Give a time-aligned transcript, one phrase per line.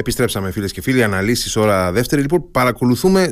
[0.00, 2.22] Επιστρέψαμε φίλες και φίλοι, αναλύσεις ώρα δεύτερη.
[2.22, 3.30] Λοιπόν, παρακολουθούμε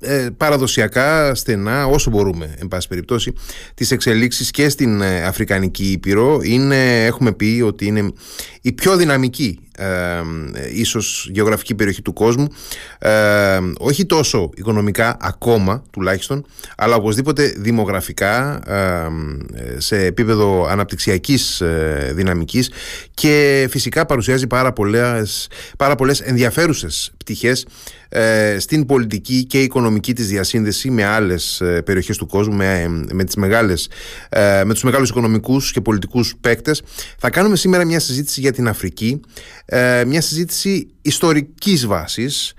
[0.00, 3.32] ε, παραδοσιακά στενά όσο μπορούμε εν πάση περιπτώσει
[3.74, 8.12] τις εξελίξεις και στην ε, Αφρικανική Ήπειρο είναι, έχουμε πει ότι είναι
[8.60, 10.22] η πιο δυναμική ε,
[10.72, 12.46] ίσως γεωγραφική περιοχή του κόσμου.
[12.98, 16.46] Ε, όχι τόσο οικονομικά ακόμα τουλάχιστον
[16.76, 22.70] αλλά οπωσδήποτε δημογραφικά ε, σε επίπεδο αναπτυξιακής ε, δυναμικής
[23.14, 27.66] και φυσικά παρουσιάζει πάρα πολλές, πάρα πολλές ενδιαφέρουσες πτυχές
[28.58, 33.88] στην πολιτική και οικονομική της διασύνδεση με άλλες περιοχές του κόσμου με, με, τις μεγάλες,
[34.64, 36.82] με τους μεγάλους οικονομικούς και πολιτικούς παίκτες.
[37.18, 39.20] Θα κάνουμε σήμερα μια συζήτηση για την Αφρική
[40.06, 42.52] μια συζήτηση ιστορικής βάσης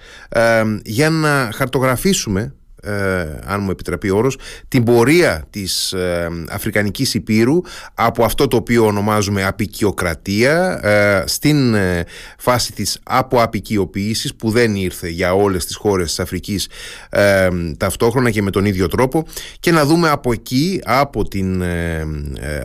[0.83, 7.61] για να χαρτογραφήσουμε ε, αν μου επιτραπεί ο όρος, την πορεία της ε, Αφρικανικής Υπήρου
[7.93, 12.05] από αυτό το οποίο ονομάζουμε απικιοκρατία ε, στην ε,
[12.37, 16.67] φάση της αποαπικιοποίησης που δεν ήρθε για όλες τις χώρες της Αφρικής
[17.77, 19.25] ταυτόχρονα και με τον ίδιο τρόπο
[19.59, 21.63] και να δούμε από εκεί, από την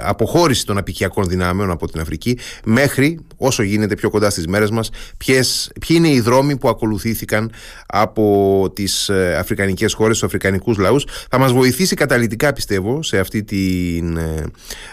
[0.02, 4.90] αποχώρηση των απικιακών δυνάμεων από την Αφρική μέχρι όσο γίνεται πιο κοντά στις μέρες μας
[5.16, 7.52] ποιες, ποιοι είναι οι δρόμοι που ακολουθήθηκαν
[7.86, 11.06] από τις αφρικανικές χώρες χώρες, στους αφρικανικούς λαούς.
[11.30, 14.44] Θα μας βοηθήσει καταλητικά πιστεύω σε αυτή την ε,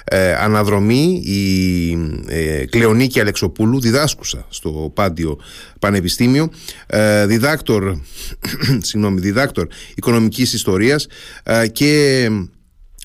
[0.04, 1.92] ε, αναδρομή η
[2.28, 5.40] ε, Κλεονίκη Αλεξοπούλου διδάσκουσα στο Πάντιο
[5.80, 6.50] Πανεπιστήμιο.
[6.86, 7.98] Ε, διδάκτορ,
[8.88, 11.08] συγγνώμη, διδάκτορ οικονομικής ιστορίας
[11.44, 12.30] ε, και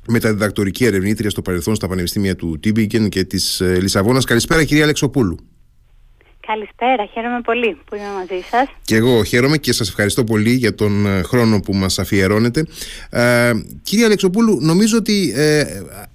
[0.09, 4.25] μεταδιδακτορική ερευνήτρια στο παρελθόν στα πανεπιστήμια του Τίμπικεν και της Λισαβόνας.
[4.25, 5.39] Καλησπέρα κυρία Αλεξοπούλου.
[6.47, 8.67] Καλησπέρα, χαίρομαι πολύ που είμαι μαζί σας.
[8.85, 12.65] Και εγώ χαίρομαι και σας ευχαριστώ πολύ για τον ε, χρόνο που μας αφιερώνετε.
[13.11, 15.65] Ε, κύριε Αλεξοπούλου, νομίζω ότι ε,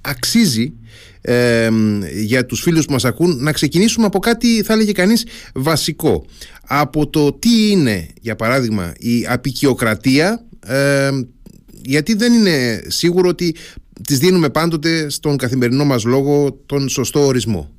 [0.01, 0.73] αξίζει
[1.21, 1.69] ε,
[2.13, 6.25] για τους φίλους που μας ακούν να ξεκινήσουμε από κάτι θα έλεγε κανείς βασικό.
[6.67, 11.09] Από το τι είναι για παράδειγμα η απεικιοκρατία ε,
[11.85, 13.55] γιατί δεν είναι σίγουρο ότι
[14.01, 17.69] τις δίνουμε πάντοτε στον καθημερινό μας λόγο τον σωστό ορισμό.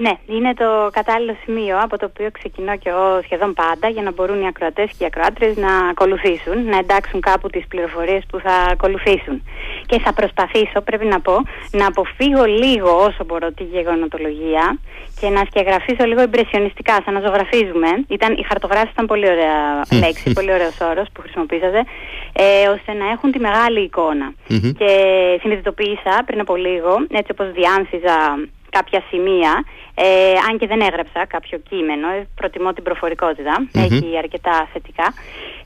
[0.00, 4.12] Ναι, είναι το κατάλληλο σημείο από το οποίο ξεκινώ και εγώ σχεδόν πάντα για να
[4.12, 8.52] μπορούν οι ακροατές και οι ακροάτρες να ακολουθήσουν, να εντάξουν κάπου τις πληροφορίες που θα
[8.52, 9.42] ακολουθήσουν.
[9.86, 11.36] Και θα προσπαθήσω, πρέπει να πω,
[11.70, 14.78] να αποφύγω λίγο όσο μπορώ τη γεγονοτολογία
[15.20, 17.88] και να σκιαγραφίσω λίγο εμπρεσιονιστικά, σαν να ζωγραφίζουμε.
[18.08, 19.58] Ήταν, η χαρτογράφηση ήταν πολύ ωραία
[20.02, 21.84] λέξη, πολύ ωραίος όρος που χρησιμοποίησατε,
[22.32, 23.90] ε, ώστε να έχουν τη μεγάλη
[24.78, 24.90] Και
[25.40, 28.16] συνειδητοποίησα πριν από λίγο, έτσι όπως διάνθιζα
[28.70, 29.64] κάποια σημεία,
[30.04, 35.06] ε, αν και δεν έγραψα κάποιο κείμενο, ε, προτιμώ την προφορικοτητα έχει αρκετά θετικά.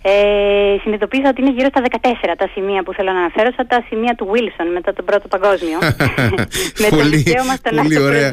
[0.03, 3.84] Ε, συνειδητοποίησα ότι είναι γύρω στα 14 τα σημεία που θέλω να αναφέρω, σαν τα
[3.88, 5.78] σημεία του Wilson μετά τον Πρώτο Παγκόσμιο.
[6.82, 8.32] με το δικαίωμα στον πολύ ωραία,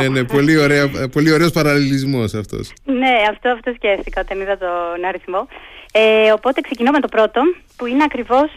[0.00, 2.72] ναι, ναι, πολύ, ωραία, πολύ ωραίος παραλληλισμός αυτός.
[2.84, 5.48] ναι, αυτό, αυτό σκέφτηκα όταν είδα τον αριθμό.
[5.92, 7.40] Ε, οπότε ξεκινώ με το πρώτο,
[7.76, 8.48] που είναι ακριβώς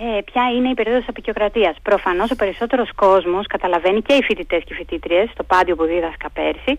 [0.00, 1.76] ε, ποια είναι η περίοδος απεικιοκρατίας.
[1.82, 6.30] Προφανώς ο περισσότερος κόσμος καταλαβαίνει και οι φοιτητές και οι φοιτήτριες, στο πάντιο που δίδασκα
[6.30, 6.78] πέρσι,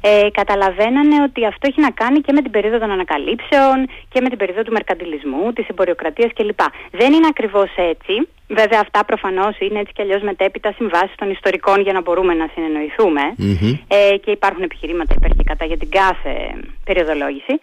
[0.00, 3.76] ε, καταλαβαίνανε ότι αυτό έχει να κάνει και με την περίοδο των ανακαλύψεων
[4.12, 6.60] και με την περίοδο του μερκαντιλισμού, της εμποροκρατία κλπ.
[6.90, 8.28] Δεν είναι ακριβώς έτσι.
[8.50, 12.48] Βέβαια, αυτά προφανώς είναι έτσι κι αλλιώς μετέπειτα συμβάσεις των ιστορικών για να μπορούμε να
[12.54, 13.22] συνεννοηθούμε.
[13.88, 16.34] Ε, και υπάρχουν επιχειρήματα υπέρ και κατά για την κάθε
[16.84, 17.54] περιοδολόγηση.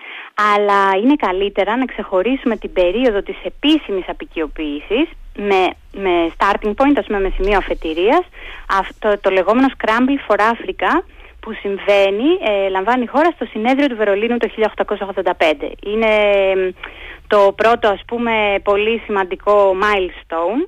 [0.54, 5.00] Αλλά είναι καλύτερα να ξεχωρίσουμε την περίοδο της επίσημης απεικιοποίηση
[5.38, 8.24] με, με starting point, ας πούμε, με σημείο αφετηρίας,
[8.70, 10.92] αυτό το λεγόμενο Scramble for Africa,
[11.46, 15.72] που συμβαίνει, ε, λαμβάνει η χώρα στο συνέδριο του Βερολίνου το 1885.
[15.92, 16.14] Είναι
[17.28, 18.32] το πρώτο ας πούμε
[18.64, 20.62] πολύ σημαντικό milestone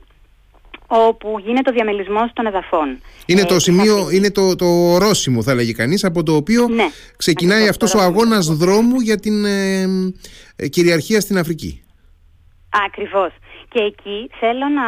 [0.88, 3.02] όπου γίνεται ο διαμελισμός των εδαφών.
[3.26, 6.88] Είναι το ε, σημείο, είναι το, το ορόσημο θα λέγει κανείς από το οποίο ναι,
[7.18, 9.82] ξεκινάει αυτός ο αγώνας δρόμου για την ε,
[10.56, 11.84] ε, κυριαρχία στην Αφρική.
[12.86, 13.32] Ακριβώς.
[13.70, 14.88] Και εκεί θέλω να,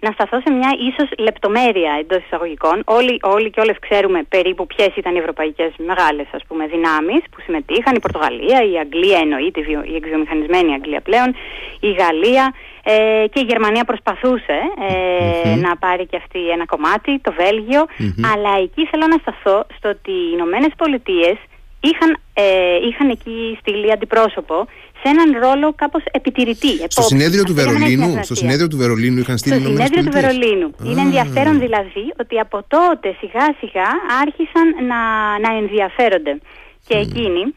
[0.00, 2.82] να σταθώ σε μια ίσως λεπτομέρεια εντός εισαγωγικών.
[2.84, 7.40] Όλοι, όλοι και όλες ξέρουμε περίπου ποιες ήταν οι ευρωπαϊκές μεγάλες ας πούμε, δυνάμεις που
[7.44, 7.94] συμμετείχαν.
[7.94, 9.60] Η Πορτογαλία, η Αγγλία εννοείται,
[9.92, 11.34] η εκβιομηχανισμένη Αγγλία πλέον,
[11.80, 14.58] η Γαλλία ε, και η Γερμανία προσπαθούσε
[14.88, 17.86] ε, να πάρει και αυτή ένα κομμάτι, το βελγιο
[18.32, 21.36] Αλλά εκεί θέλω να σταθώ στο ότι οι Ηνωμένες Πολιτείες
[21.80, 24.66] είχαν, ε, είχαν εκεί στείλει αντιπρόσωπο
[25.02, 26.72] σε έναν ρόλο κάπως επιτηρητή.
[26.88, 30.70] Στο συνέδριο του Βερολίνου, στο συνέδριο του Βερολίνου είχαν στείλει Στο συνέδριο του Βερολίνου.
[30.84, 33.88] Είναι ενδιαφέρον δηλαδή ότι από τότε σιγά σιγά
[34.22, 35.00] άρχισαν να,
[35.38, 36.40] να ενδιαφέρονται.
[36.86, 37.54] Και εκείνοι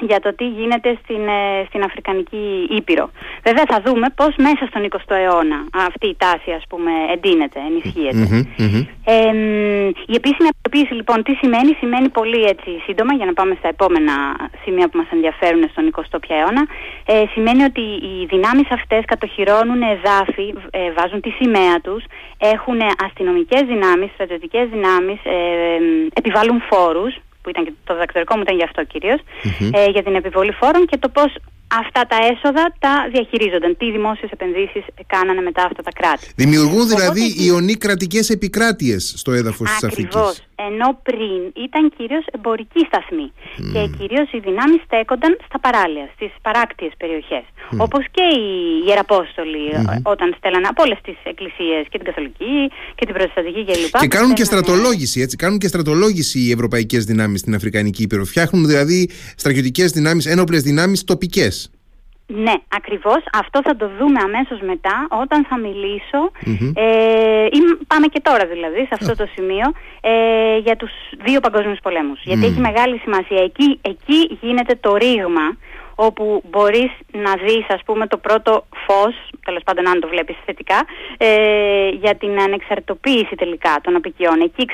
[0.00, 3.10] για το τι γίνεται στην, ε, στην Αφρικανική Ήπειρο.
[3.42, 7.60] Βέβαια θα δούμε πώς μέσα στον 20ο αιώνα αυτή η τάση ας πούμε εντείνεται,
[10.06, 14.14] η επίσημη απλοποίηση λοιπόν τι σημαίνει, σημαίνει πολύ έτσι σύντομα για να πάμε στα επόμενα
[14.64, 16.66] σημεία που μας ενδιαφέρουν στον 20ο αιώνα.
[17.06, 22.04] Ε, σημαίνει ότι οι δυνάμεις αυτές κατοχυρώνουν εδάφη, ε, βάζουν τη σημαία τους,
[22.38, 25.78] έχουν αστυνομικές δυνάμεις, στρατιωτικές δυνάμεις, ε,
[26.12, 27.14] επιβάλλουν φόρους,
[27.48, 29.20] που ήταν και το διδακτορικό μου ήταν γι' αυτό κυρίως,
[29.72, 31.30] ε, για την επιβολή φόρων και το πώς
[31.82, 33.76] αυτά τα έσοδα τα διαχειρίζονταν.
[33.76, 36.26] Τι δημόσιες επενδύσεις κάνανε μετά αυτά τα κράτη.
[36.36, 40.47] Δημιουργούν δηλαδή Οπότε, ιονοί κρατικές επικράτειες στο έδαφος της Αφρικής.
[40.66, 43.28] Ενώ πριν ήταν κυρίως εμπορική σταθμή
[43.72, 47.44] και κυρίως οι δυνάμεις στέκονταν στα παράλια, στις παράκτιες περιοχές.
[47.48, 47.76] Mm.
[47.86, 48.48] Όπως και οι
[48.86, 49.64] ιεραπόστολοι
[50.02, 52.54] όταν στέλναν από όλες τις εκκλησίες και την Καθολική
[52.94, 53.94] και την Προτεσταντική κλπ.
[53.98, 55.36] Και, και κάνουν και στρατολόγηση, έτσι.
[55.36, 58.24] Κάνουν και στρατολόγηση οι ευρωπαϊκές δυνάμεις στην Αφρικανική Ήπειρο.
[58.24, 61.70] Φτιάχνουν δηλαδή στρατιωτικές δυνάμεις, ένοπλες δυνάμεις τοπικές.
[62.30, 63.22] Ναι, ακριβώς.
[63.32, 66.20] Αυτό θα το δούμε αμέσως μετά όταν θα μιλησω
[66.74, 70.90] ε, ή πάμε και τώρα δηλαδή σε αυτό το σημείο ε, για τους
[71.24, 72.20] δύο παγκόσμιους πολέμους.
[72.24, 73.42] Γιατί έχει μεγάλη σημασία.
[73.42, 75.56] Εκεί, εκεί γίνεται το ρήγμα
[76.00, 79.14] όπου μπορείς να δεις ας πούμε το πρώτο φως,
[79.44, 80.84] τέλος πάντων αν το βλέπεις θετικά,
[81.16, 84.40] ε, για την ανεξαρτητοποίηση τελικά των απικιών.
[84.40, 84.64] Εκεί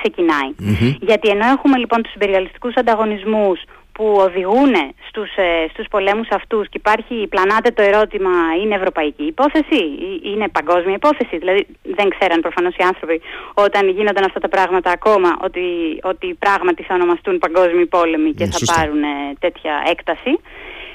[1.00, 3.62] Γιατί ενώ έχουμε λοιπόν τους υπεριαλιστικούς ανταγωνισμούς
[3.94, 4.74] που οδηγούν
[5.08, 8.30] στους, ε, στους πολέμους αυτούς και υπάρχει, πλανάται το ερώτημα
[8.62, 9.80] είναι ευρωπαϊκή υπόθεση,
[10.22, 13.20] είναι παγκόσμια υπόθεση; Δηλαδή δεν ξέραν προφανώς οι άνθρωποι
[13.54, 15.64] όταν γίνονταν αυτά τα πράγματα ακόμα ότι,
[16.02, 19.02] ότι πράγματι θα ονομαστούν παγκόσμιοι πόλεμοι και θα πάρουν
[19.38, 20.38] τέτοια έκταση.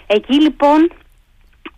[0.07, 0.91] Εκεί λοιπόν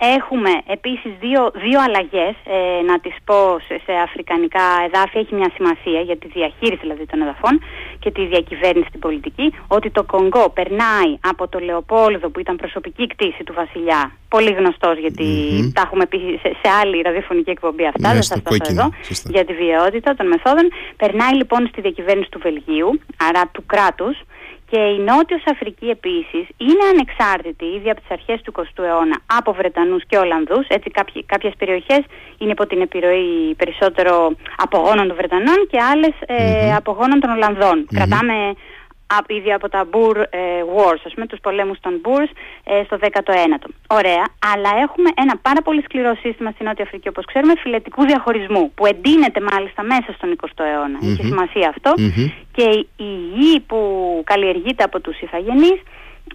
[0.03, 6.01] Έχουμε επίσης δύο, δύο αλλαγές, ε, να τις πω σε, αφρικανικά εδάφη, έχει μια σημασία
[6.01, 7.61] για τη διαχείριση δηλαδή των εδαφών
[7.99, 13.07] και τη διακυβέρνηση στην πολιτική, ότι το Κονγκό περνάει από το Λεοπόλδο που ήταν προσωπική
[13.07, 15.71] κτήση του βασιλιά, πολύ γνωστός γιατί mm-hmm.
[15.73, 18.89] τα έχουμε πει σε, σε άλλη ραδιοφωνική εκπομπή αυτά, ναι, δεν θα σταθώ εδώ,
[19.35, 24.17] για τη βιαιότητα των μεθόδων, περνάει λοιπόν στη διακυβέρνηση του Βελγίου, άρα του κράτους,
[24.71, 29.53] και η Νότιος Αφρική επίσης είναι ανεξάρτητη ήδη από τις αρχές του 20ου αιώνα από
[29.53, 30.65] Βρετανούς και Ολλανδούς.
[30.67, 32.01] Έτσι κάποιοι, κάποιες περιοχές
[32.37, 37.87] είναι υπό την επιρροή περισσότερο απογόνων των Βρετανών και άλλες ε, απογόνων των Ολλανδών.
[37.95, 38.35] Κρατάμε
[39.27, 40.39] ήδη από τα Boer ε,
[40.75, 42.31] Wars, ας πούμε, τους πολέμους των Boers
[42.63, 43.69] ε, στο 19ο.
[43.87, 44.23] Ωραία,
[44.53, 48.85] αλλά έχουμε ένα πάρα πολύ σκληρό σύστημα στην Νότια Αφρική, όπως ξέρουμε, φιλετικού διαχωρισμού, που
[48.85, 50.99] εντείνεται μάλιστα μέσα στον 20ο αιώνα.
[51.01, 51.17] Mm-hmm.
[51.19, 51.73] Έχει σημασία
[52.51, 53.79] Και η γη που
[54.25, 55.79] καλλιεργείται από τους ηθαγενείς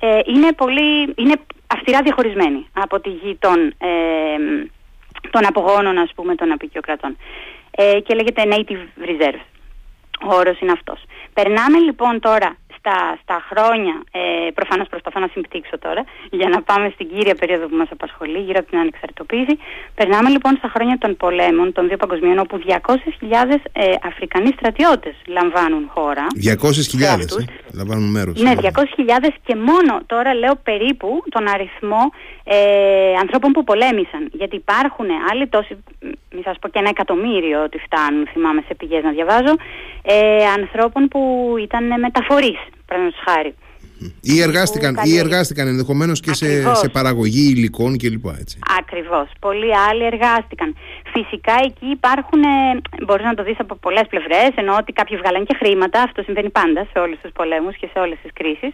[0.01, 1.35] ε, είναι, πολύ, είναι
[1.67, 3.89] αυστηρά διαχωρισμένη από τη γη των, ε,
[5.31, 7.17] των απογόνων, ας πούμε, των απεικιοκρατών.
[7.71, 9.41] Ε, και λέγεται Native Reserve.
[10.25, 11.03] Ο όρος είναι αυτός.
[11.33, 16.91] Περνάμε λοιπόν τώρα στα, στα χρόνια, ε, προφανώς προσπαθώ να συμπτύξω τώρα, για να πάμε
[16.95, 19.55] στην κύρια περίοδο που μας απασχολεί, γύρω από την ανεξαρτητοποίηση.
[19.95, 22.75] Περνάμε λοιπόν στα χρόνια των πολέμων, των δύο παγκοσμίων, όπου 200.000
[23.73, 26.27] ε, Αφρικανοί στρατιώτες λαμβάνουν χώρα.
[26.45, 27.45] 200.000 ε,
[27.79, 28.41] λαμβάνουν μέρος.
[28.41, 28.69] Ναι, 200.000
[29.47, 32.03] και μόνο τώρα λέω περίπου τον αριθμό
[32.45, 32.57] ε,
[33.21, 34.29] ανθρώπων που πολέμησαν.
[34.33, 35.85] Γιατί υπάρχουν άλλοι τόσοι,
[36.35, 39.55] μη σας πω και ένα εκατομμύριο ότι φτάνουν, θυμάμαι σε πηγές να διαβάζω,
[40.03, 41.21] ε, ανθρώπων που
[41.67, 43.55] ήταν μεταφορείς παραδείγματο χάρη.
[44.21, 48.27] Ή εργάστηκαν, ή εργάστηκαν ενδεχομένως και σε, σε παραγωγή υλικών κλπ.
[48.79, 49.29] Ακριβώς.
[49.41, 50.77] Πολλοί άλλοι εργάστηκαν.
[51.13, 55.47] Φυσικά εκεί υπάρχουν, ε, μπορείς να το δεις από πολλές πλευρές, ενώ ότι κάποιοι βγάλαν
[55.47, 56.03] και χρήματα.
[56.03, 58.73] Αυτό συμβαίνει πάντα σε όλους τους πολέμους και σε όλες τις κρίσεις.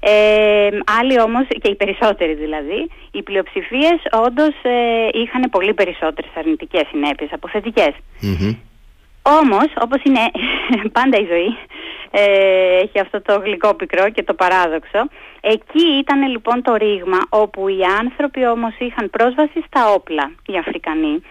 [0.00, 0.68] Ε,
[1.00, 4.74] άλλοι όμως, και οι περισσότεροι δηλαδή, οι πλειοψηφίες όντως ε,
[5.22, 7.94] είχαν πολύ περισσότερες αρνητικές συνέπειες από θετικέ.
[8.22, 8.54] Mm-hmm.
[9.26, 10.20] Όμως, όπως είναι
[10.96, 11.56] πάντα η ζωή,
[12.10, 15.00] ε, έχει αυτό το γλυκό πικρό και το παράδοξο.
[15.40, 21.22] Εκεί ήταν λοιπόν το ρήγμα όπου οι άνθρωποι όμως είχαν πρόσβαση στα όπλα, οι Αφρικανοί,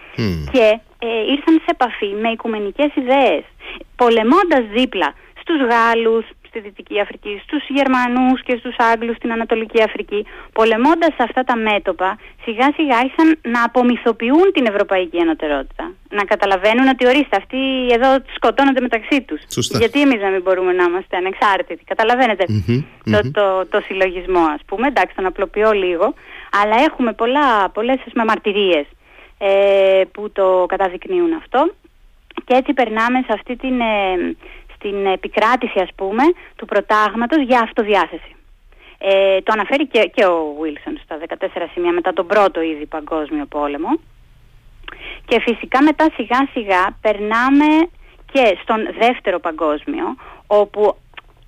[0.52, 3.44] και ε, ήρθαν σε επαφή με οικουμενικές ιδέες,
[3.96, 10.26] πολεμώντας δίπλα στους Γάλλους, στη Δυτική Αφρική, στους Γερμανούς και στους Άγγλους στην Ανατολική Αφρική,
[10.54, 15.92] πολεμώντας αυτά τα μέτωπα, σιγά σιγά άρχισαν να απομυθοποιούν την Ευρωπαϊκή Ενωτερότητα.
[16.10, 17.62] Να καταλαβαίνουν ότι ορίστε αυτοί
[17.98, 19.42] εδώ σκοτώνονται μεταξύ τους.
[19.80, 21.84] Γιατί εμείς να μην μπορούμε να είμαστε ανεξάρτητοι.
[23.12, 26.14] το, το, το, συλλογισμό ας πούμε, εντάξει τον απλοποιώ λίγο,
[26.62, 28.86] αλλά έχουμε πολλά, πολλές με μαρτυρίες
[29.38, 31.72] ε, που το καταδεικνύουν αυτό.
[32.46, 34.36] Και έτσι περνάμε σε αυτή την, ε,
[34.84, 36.24] την επικράτηση ας πούμε
[36.56, 38.32] του προτάγματος για αυτοδιάθεση.
[38.98, 43.46] Ε, το αναφέρει και, και ο Βίλσον στα 14 σημεία μετά τον πρώτο ήδη παγκόσμιο
[43.46, 43.92] πόλεμο
[45.26, 47.70] και φυσικά μετά σιγά σιγά περνάμε
[48.32, 50.06] και στον δεύτερο παγκόσμιο
[50.48, 50.96] όπου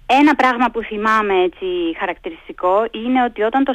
[0.07, 1.65] Ένα πράγμα που θυμάμαι έτσι
[1.99, 3.73] χαρακτηριστικό είναι ότι όταν το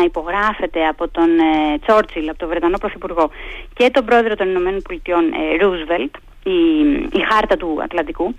[0.00, 1.28] 1941 υπογράφεται από τον
[1.86, 3.30] Τσόρτσιλ, από τον Βρετανό Πρωθυπουργό
[3.74, 5.24] και τον πρόεδρο των Ηνωμένων Πολιτειών
[5.60, 6.14] Ρούσβελτ,
[6.44, 6.58] η,
[7.12, 8.34] η χάρτα του Ατλαντικού,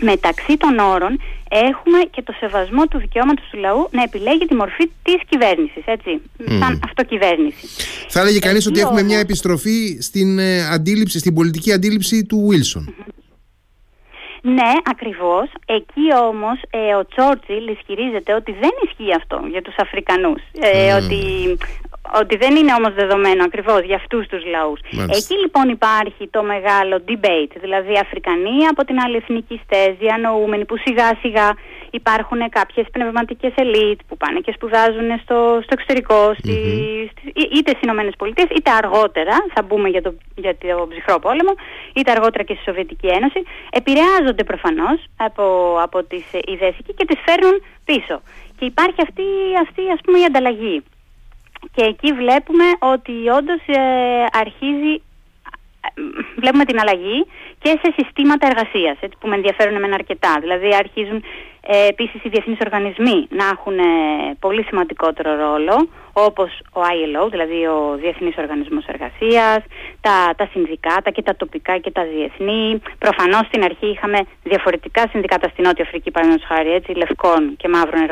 [0.00, 4.90] μεταξύ των όρων έχουμε και το σεβασμό του δικαιώματος του λαού να επιλέγει τη μορφή
[5.02, 6.20] της κυβέρνησης, έτσι,
[6.60, 7.66] σαν αυτοκυβέρνηση.
[8.08, 12.94] Θα έλεγε κανείς ότι έχουμε μια επιστροφή στην, ε, αντίληψη, στην πολιτική αντίληψη του Βίλσον.
[14.42, 15.48] Ναι, ακριβώς.
[15.66, 20.42] Εκεί όμως ε, ο Τσόρτσιλ ισχυρίζεται ότι δεν ισχύει αυτό για τους Αφρικανούς.
[20.60, 21.20] Ε, Ότι
[22.12, 24.80] ότι δεν είναι όμως δεδομένο ακριβώς για αυτούς τους λαούς.
[25.18, 30.76] Εκεί λοιπόν υπάρχει το μεγάλο debate, δηλαδή Αφρικανοί από την άλλη εθνική στέζη, ανοούμενοι που
[30.76, 31.54] σιγά σιγά
[31.90, 36.56] υπάρχουν κάποιες πνευματικές ελίτ που πάνε και σπουδάζουν στο, στο εξωτερικό, στη,
[37.56, 41.52] είτε στις Ηνωμένες Πολιτείες, είτε αργότερα, θα μπούμε για το, για το ψυχρό πόλεμο,
[41.94, 45.44] είτε αργότερα και στη Σοβιετική Ένωση, επηρεάζονται προφανώς από,
[45.82, 48.22] από τις ιδέες εκεί και τις φέρνουν πίσω.
[48.58, 49.26] Και υπάρχει αυτή,
[49.62, 50.82] αυτή ας πούμε η ανταλλαγή
[51.72, 53.80] και εκεί βλέπουμε ότι όντως ε,
[54.32, 55.02] αρχίζει
[56.36, 57.26] βλέπουμε την αλλαγή
[57.64, 60.32] και σε συστήματα εργασίας έτσι, που με ενδιαφέρουν εμένα αρκετά.
[60.40, 61.18] Δηλαδή αρχίζουν
[61.66, 63.90] ε, επίσης οι διεθνείς οργανισμοί να έχουν ε,
[64.44, 65.76] πολύ σημαντικότερο ρόλο
[66.12, 69.60] όπως ο ILO, δηλαδή ο Διεθνής Οργανισμός Εργασίας,
[70.06, 72.80] τα, τα συνδικάτα και τα τοπικά και τα διεθνή.
[72.98, 78.02] Προφανώς στην αρχή είχαμε διαφορετικά συνδικάτα στην Νότια Αφρική, παραδείγματος χάρη, έτσι, λευκών και μαύρων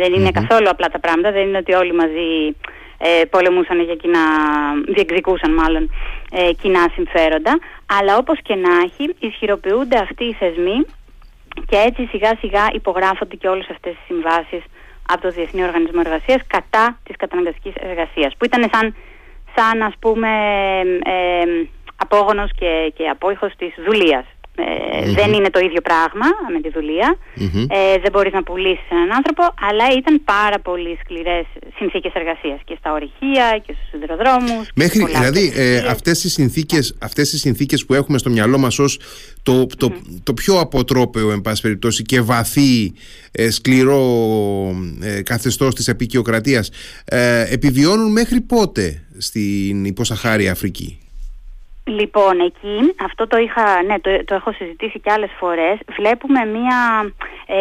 [0.00, 2.28] Δεν ειναι καθόλου απλά τα πράγματα, δεν είναι ότι όλοι μαζί
[2.98, 4.20] ε, πολεμούσαν για κοινά,
[4.86, 5.90] διεκδικούσαν μάλλον
[6.32, 7.58] ε, κοινά συμφέροντα.
[7.98, 10.86] Αλλά όπως και να έχει, ισχυροποιούνται αυτοί οι θεσμοί
[11.66, 14.62] και έτσι σιγά σιγά υπογράφονται και όλες αυτές οι συμβάσεις
[15.08, 18.94] από το Διεθνή Οργανισμό Εργασίας κατά της καταναγκαστικής εργασίας που ήταν σαν,
[19.56, 20.28] σαν ας πούμε
[21.04, 24.24] ε, απόγονος και, και απόϊχος της δουλείας
[24.58, 27.16] ε, δεν είναι το ίδιο πράγμα με τη δουλεια
[27.68, 31.46] ε, δεν μπορείς να πουλήσεις έναν άνθρωπο αλλά ήταν πάρα πολύ σκληρές
[31.76, 37.32] συνθήκες εργασίας και στα ορυχεία και στους σιδηροδρόμους Μέχρι, δηλαδή ε, αυτές, οι συνθήκες, αυτές
[37.32, 39.00] οι συνθήκες που έχουμε στο μυαλό μας ως
[39.42, 42.92] το, το, το πιο αποτρόπαιο εν πάση περιπτώσει και βαθύ
[43.32, 44.02] ε, σκληρό
[45.00, 46.70] ε, καθεστώς της επικιοκρατίας
[47.04, 50.98] ε, επιβιώνουν μέχρι πότε στην υποσαχάρια Αφρική;
[51.88, 57.10] Λοιπόν, εκεί, αυτό το, είχα, ναι, το, το έχω συζητήσει και άλλες φορές, βλέπουμε μία,
[57.46, 57.56] ε,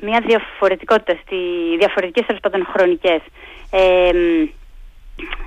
[0.00, 1.36] μία διαφορετικότητα, στη,
[1.78, 3.20] διαφορετικές τέλος πάντων χρονικές
[3.70, 4.08] ε,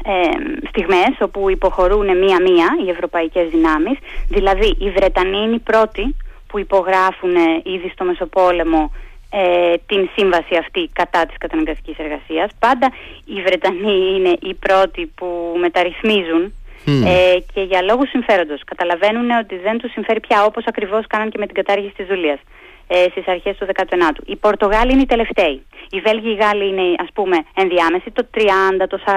[0.03, 0.29] ε,
[0.69, 3.97] στιγμές όπου υποχωρούν μία-μία οι ευρωπαϊκές δυνάμεις.
[4.29, 6.15] Δηλαδή, οι Βρετανοί είναι οι πρώτοι
[6.47, 8.91] που υπογράφουν ήδη στο Μεσοπόλεμο
[9.29, 12.51] ε, την σύμβαση αυτή κατά της καταναγκαστικής εργασίας.
[12.59, 12.91] Πάντα
[13.25, 16.53] οι Βρετανοί είναι οι πρώτοι που μεταρρυθμίζουν
[16.85, 18.61] ε, και για λόγους συμφέροντος.
[18.65, 22.39] Καταλαβαίνουν ότι δεν τους συμφέρει πια όπως ακριβώς κάναν και με την κατάργηση της δουλείας
[22.87, 24.21] ε, στις αρχές του 19ου.
[24.25, 25.65] Οι Πορτογάλοι είναι οι τελευταίοι.
[25.89, 28.41] Οι Βέλγοι οι Γάλλοι είναι ας πούμε ενδιάμεση το 30,
[28.89, 29.09] το 40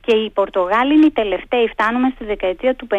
[0.00, 1.66] και οι Πορτογάλοι είναι οι τελευταίοι.
[1.68, 2.96] Φτάνουμε στη δεκαετία του 50.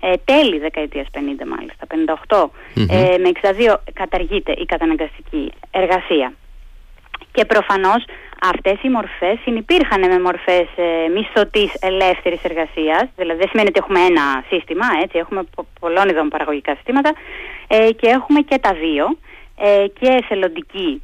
[0.00, 1.86] Ε, τέλη δεκαετίας 50 μάλιστα,
[2.26, 2.50] 58.
[2.90, 6.32] Ε, με 62 καταργείται η καταναγκαστική εργασία.
[7.32, 8.04] Και προφανώς
[8.42, 14.00] αυτές οι μορφές συνυπήρχαν με μορφές ε, μισθωτής ελεύθερης εργασίας, δηλαδή δεν σημαίνει ότι έχουμε
[14.00, 15.42] ένα σύστημα, έτσι, έχουμε
[15.80, 17.12] πολλών ειδών παραγωγικά συστήματα.
[17.68, 19.16] Ε, και έχουμε και τα δύο
[19.60, 21.02] ε, και εθελοντική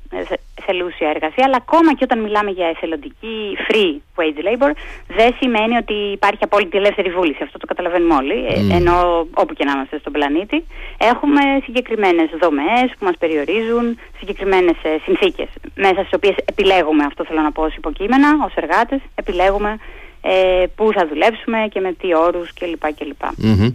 [0.65, 4.71] θελούσια εργασία, αλλά ακόμα και όταν μιλάμε για εθελοντική free wage labor,
[5.07, 7.43] δεν σημαίνει ότι υπάρχει απόλυτη ελεύθερη βούληση.
[7.43, 8.75] Αυτό το καταλαβαίνουμε όλοι, mm.
[8.79, 10.65] ενώ όπου και να είμαστε στον πλανήτη.
[10.99, 17.41] Έχουμε συγκεκριμένες δομές που μας περιορίζουν, συγκεκριμένες ε, συνθήκες, μέσα στις οποίες επιλέγουμε, αυτό θέλω
[17.41, 19.79] να πω ως υποκείμενα, ως εργάτες, επιλέγουμε
[20.27, 22.85] ε, πού θα δουλέψουμε και με τι όρους κλπ.
[22.99, 23.23] κλπ.
[23.23, 23.73] Mm-hmm,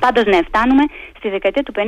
[0.00, 0.84] Πάντως ναι, φτάνουμε
[1.18, 1.80] στη δεκαετία του 50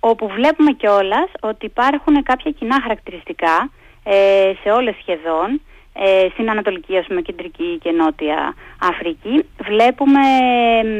[0.00, 3.70] όπου βλέπουμε κιόλας ότι υπάρχουν κάποια κοινά χαρακτηριστικά
[4.04, 5.60] ε, σε όλες σχεδόν
[5.92, 10.20] ε, στην Ανατολική, ας πούμε, Κεντρική και Νότια Αφρική βλέπουμε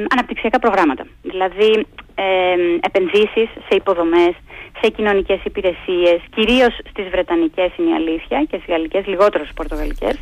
[0.08, 1.06] αναπτυξιακά προγράμματα.
[1.22, 4.34] Δηλαδή ε, επενδύσεις σε υποδομές,
[4.80, 10.16] σε κοινωνικές υπηρεσίες, κυρίως στις Βρετανικές είναι η αλήθεια και στις Γαλλικές, λιγότερο στις Πορτογαλικές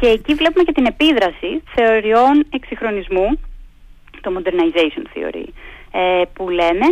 [0.00, 3.38] και εκεί βλέπουμε και την επίδραση θεωριών εξυγχρονισμού,
[4.20, 5.46] το modernization theory
[5.90, 6.86] ε, που λέμε,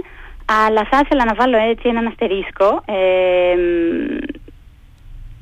[0.67, 3.57] αλλά θα ήθελα να βάλω έτσι έναν αστερίσκο ε,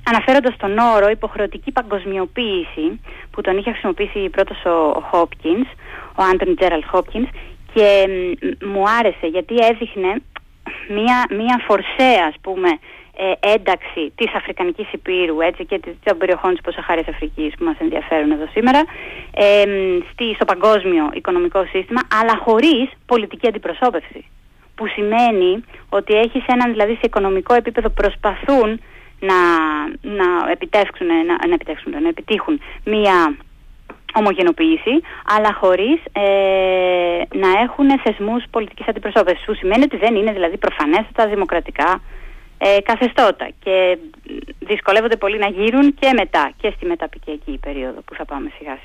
[0.04, 5.68] αναφέροντας τον όρο υποχρεωτική παγκοσμιοποίηση που τον είχε χρησιμοποιήσει πρώτος ο Hopkins,
[6.14, 7.28] ο Άντων Τζέραλ Hopkins
[7.74, 8.08] και
[8.64, 10.22] μου άρεσε γιατί έδειχνε
[10.88, 12.68] μία, μία φορσέα ας πούμε
[13.22, 18.30] ε, ένταξη της Αφρικανικής Υπήρου έτσι, και των περιοχών της Ποσαχάριας Αφρικής που μας ενδιαφέρουν
[18.30, 18.84] εδώ σήμερα
[20.12, 24.24] στη, στο παγκόσμιο οικονομικό σύστημα αλλά χωρίς πολιτική αντιπροσώπευση
[24.74, 28.80] που σημαίνει ότι έχεις έναν δηλαδή σε οικονομικό επίπεδο προσπαθούν
[29.20, 29.38] να,
[30.18, 33.36] να, επιτεύξουν, να, να, επιτεύξουν, να επιτύχουν μία
[34.14, 34.94] ομογενοποίηση,
[35.36, 36.22] αλλά χωρίς ε,
[37.34, 39.44] να έχουν θεσμούς πολιτικής αντιπροσώπευσης.
[39.44, 42.00] Σου σημαίνει ότι δεν είναι δηλαδή προφανέστατα δημοκρατικά
[42.62, 43.50] ε, καθεστώτα.
[43.64, 43.98] Και
[44.58, 46.52] δυσκολεύονται πολύ να γύρουν και μετά.
[46.60, 48.78] Και στη μεταπικιακή περίοδο που θα πάμε σιγά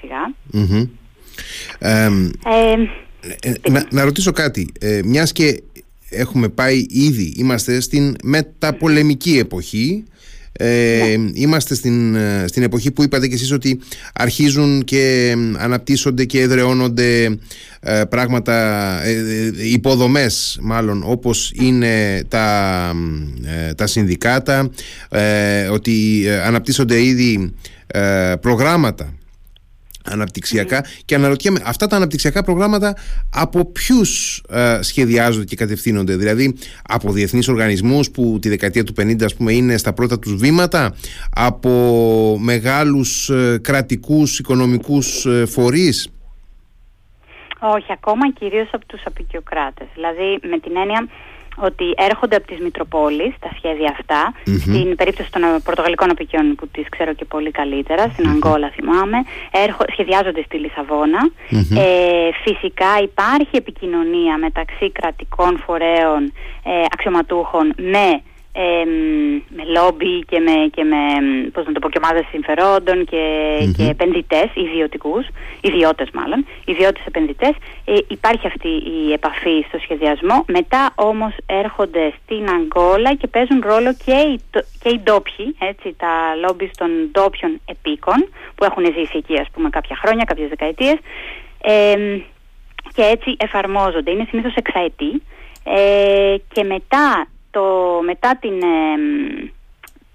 [2.45, 2.73] Ε,
[3.41, 5.63] ε, να, να ρωτήσω κάτι, ε, μιας και
[6.09, 10.03] έχουμε πάει ήδη, είμαστε στην μεταπολεμική εποχή
[10.57, 11.29] ε, ναι.
[11.33, 13.79] Είμαστε στην, ε, στην εποχή που είπατε και εσείς ότι
[14.13, 17.37] αρχίζουν και αναπτύσσονται και εδραιώνονται
[17.79, 18.53] ε, πράγματα,
[19.03, 22.93] ε, υποδομές μάλλον όπως είναι τα,
[23.75, 24.69] τα συνδικάτα,
[25.71, 27.53] ότι αναπτύσσονται ήδη
[28.39, 29.13] προγράμματα
[30.05, 32.95] αναπτυξιακά και αναρωτιέμαι αυτά τα αναπτυξιακά προγράμματα
[33.33, 36.57] από ποιους ε, σχεδιάζονται και κατευθύνονται; Δηλαδή
[36.87, 40.95] από διεθνείς οργανισμούς που τη δεκαετία του 50 ας πούμε είναι στα πρώτα τους βήματα
[41.35, 46.09] από μεγάλους ε, κρατικούς οικονομικούς ε, φορείς;
[47.59, 49.87] Όχι, ακόμα κυρίως από τους απεικιοκράτες.
[49.93, 51.07] Δηλαδή με την έννοια
[51.55, 53.95] ότι έρχονται από τις Μητροπόλεις τα σχέδια
[54.61, 59.17] στην περίπτωση των πορτογαλικών απικιών που τις ξέρω και πολύ καλύτερα, στην Αγγόλα θυμάμαι,
[59.51, 66.23] έρχο, σχεδιάζονται στη λισαβονα Ε, φυσικά υπάρχει επικοινωνία μεταξύ κρατικών φορέων,
[66.63, 68.21] ε, αξιωματούχων με
[69.47, 70.97] με λόμπι και με, και με
[71.53, 73.23] πώς να το πω, και ομάδες συμφερόντων και,
[73.77, 75.25] και επενδυτές, ιδιωτικούς,
[75.61, 77.53] ιδιώτες μάλλον, ιδιώτες επενδυτές.
[77.85, 80.45] Ε, υπάρχει αυτή η επαφή στο σχεδιασμό.
[80.47, 84.39] Μετά όμως έρχονται στην Αγγόλα και παίζουν ρόλο και οι,
[84.81, 89.69] και οι ντόπιοι, έτσι, τα λόμπις των ντόπιων επίκων που έχουν ζήσει εκεί ας πούμε
[89.69, 90.97] κάποια χρόνια, κάποιες δεκαετίες
[92.95, 94.11] και έτσι εφαρμόζονται.
[94.11, 95.21] Είναι συνήθως εξαετή
[95.63, 97.65] ε, και μετά το,
[98.03, 98.57] μετά, την,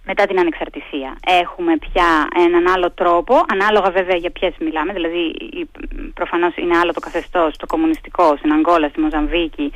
[0.05, 1.11] μετά την ανεξαρτησία.
[1.43, 5.23] Έχουμε πια έναν άλλο τρόπο, ανάλογα βέβαια για ποιες μιλάμε, δηλαδή
[6.15, 9.73] προφανώς είναι άλλο το καθεστώς, το κομμουνιστικό στην Αγγόλα, στη Μοζαμβίκη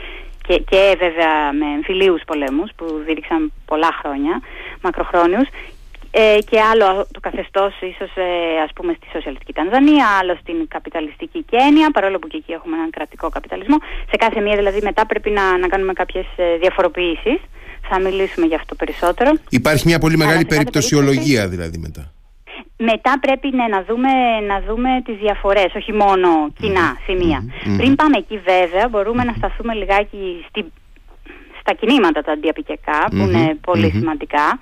[0.47, 4.41] και, και βέβαια με εμφυλίους πολέμους που δίρυξαν πολλά χρόνια,
[4.83, 5.49] μακροχρόνιους
[6.17, 8.29] ε, και άλλο το καθεστώς ίσως ε,
[8.65, 12.91] ας πούμε στη σοσιαλιστική Τανζανία, άλλο στην καπιταλιστική Κένια, παρόλο που και εκεί έχουμε έναν
[12.91, 13.77] κρατικό καπιταλισμό.
[14.11, 17.39] Σε κάθε μία δηλαδή μετά πρέπει να, να κάνουμε κάποιες ε, διαφοροποιήσεις.
[17.89, 19.31] Θα μιλήσουμε γι' αυτό περισσότερο.
[19.49, 22.13] Υπάρχει μια πολύ μεγάλη περιπτωσιολογία δηλαδή μετά.
[22.79, 24.11] Μετά πρέπει ναι, να, δούμε,
[24.47, 26.29] να δούμε τις διαφορές, όχι μόνο
[26.61, 27.45] κοινά σημεία.
[27.77, 30.65] Πριν πάμε εκεί βέβαια μπορούμε να σταθούμε λιγάκι στη,
[31.61, 34.59] στα κινήματα τα αντιαπικιακά που είναι πολύ σημαντικά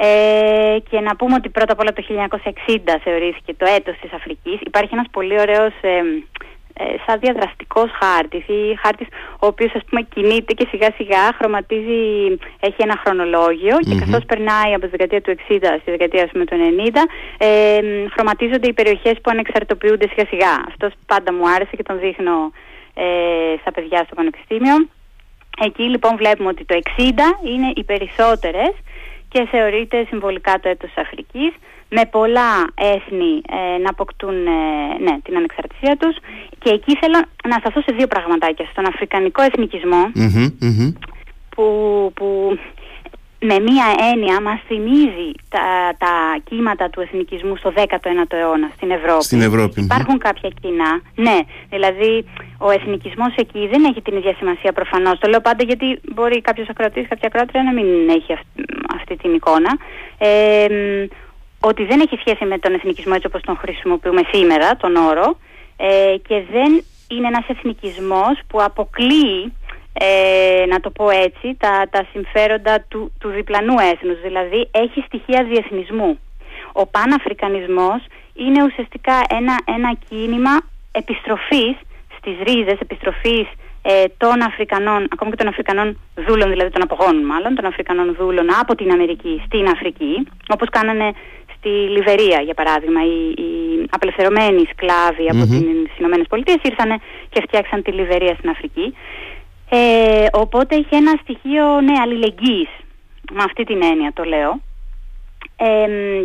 [0.00, 4.58] ε, και να πούμε ότι πρώτα απ' όλα το 1960 θεωρήθηκε το έτος της Αφρικής.
[4.60, 6.02] Υπάρχει ένας πολύ ωραίος ε,
[6.80, 9.06] ε, σαν διαδραστικός χάρτης ή χάρτης
[9.42, 12.02] ο οποίος ας πούμε κινείται και σιγά σιγά χρωματίζει,
[12.60, 16.44] έχει ένα χρονολόγιο και καθώς περνάει από τη δεκαετία του 60 στη δεκαετία ας πούμε,
[16.44, 16.96] του 90
[17.38, 17.80] ε,
[18.14, 20.52] χρωματίζονται οι περιοχές που ανεξαρτοποιούνται σιγά σιγά.
[20.68, 22.52] Αυτός πάντα μου άρεσε και τον δείχνω
[22.94, 23.04] ε,
[23.60, 24.76] στα παιδιά στο πανεπιστήμιο.
[25.66, 27.00] Εκεί λοιπόν βλέπουμε ότι το 60
[27.50, 28.72] είναι οι περισσότερες
[29.28, 31.52] και θεωρείται συμβολικά το έτος της Αφρικής
[31.88, 34.50] με πολλά έθνη ε, να αποκτούν ε,
[35.00, 36.16] ναι, την ανεξαρτησία τους.
[36.58, 39.42] Και εκεί θέλω να σταθώ σε δύο πραγματάκια στον αφρικανικό
[41.48, 42.58] που, που
[43.40, 49.24] με μία έννοια μας θυμίζει τα, τα κύματα του εθνικισμού στο 19ο αιώνα στην Ευρώπη.
[49.24, 49.80] Στην Ευρώπη.
[49.80, 51.00] Υπάρχουν κάποια κοινά.
[51.14, 51.38] Ναι,
[51.70, 52.24] δηλαδή
[52.58, 55.18] ο εθνικισμός εκεί δεν έχει την ίδια σημασία προφανώς.
[55.18, 58.32] Το λέω πάντα γιατί μπορεί κάποιος ακροατής, κάποια ακροάτρια να μην έχει
[58.94, 59.78] αυτή, την εικόνα.
[60.18, 60.66] Ε,
[61.60, 65.38] ότι δεν έχει σχέση με τον εθνικισμό έτσι όπως τον χρησιμοποιούμε σήμερα, τον όρο,
[65.76, 69.52] ε, και δεν είναι ένας εθνικισμός που αποκλείει
[69.92, 75.44] ε, να το πω έτσι, τα, τα συμφέροντα του, του διπλανού έθνους, δηλαδή έχει στοιχεία
[75.44, 76.18] διεθνισμού.
[76.72, 78.00] Ο παναφρικανισμός
[78.34, 80.60] είναι ουσιαστικά ένα, ένα κίνημα
[80.92, 81.76] επιστροφής
[82.18, 83.46] στις ρίζες, επιστροφής
[83.82, 88.46] ε, των Αφρικανών, ακόμη και των Αφρικανών δούλων, δηλαδή των απογόνων μάλλον, των Αφρικανών δούλων
[88.60, 91.12] από την Αμερική στην Αφρική, όπως κάνανε
[91.58, 93.00] στη Λιβερία για παράδειγμα.
[93.04, 98.94] Οι, οι απελευθερωμένοι σκλάβοι από τις Ηνωμένες Πολιτείες ήρθαν και φτιάξαν τη Λιβερία στην Αφρική.
[99.70, 102.68] Ε, οπότε έχει ένα στοιχείο ναι, αλληλεγγύης,
[103.32, 104.60] με αυτή την έννοια το λέω.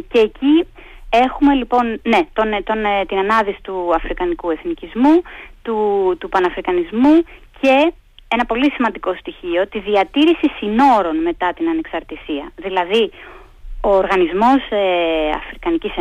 [0.08, 0.68] και εκεί
[1.10, 5.22] έχουμε λοιπόν ναι, τον, τον, ε, την ανάδυση του αφρικανικού εθνικισμού,
[5.62, 5.78] του,
[6.20, 7.24] του παναφρικανισμού
[7.62, 7.94] και
[8.28, 12.52] ένα πολύ σημαντικό στοιχείο, τη διατήρηση συνόρων μετά την ανεξαρτησία.
[12.56, 13.12] Δηλαδή,
[13.82, 15.94] ο Οργανισμός ε, Αφρικανικής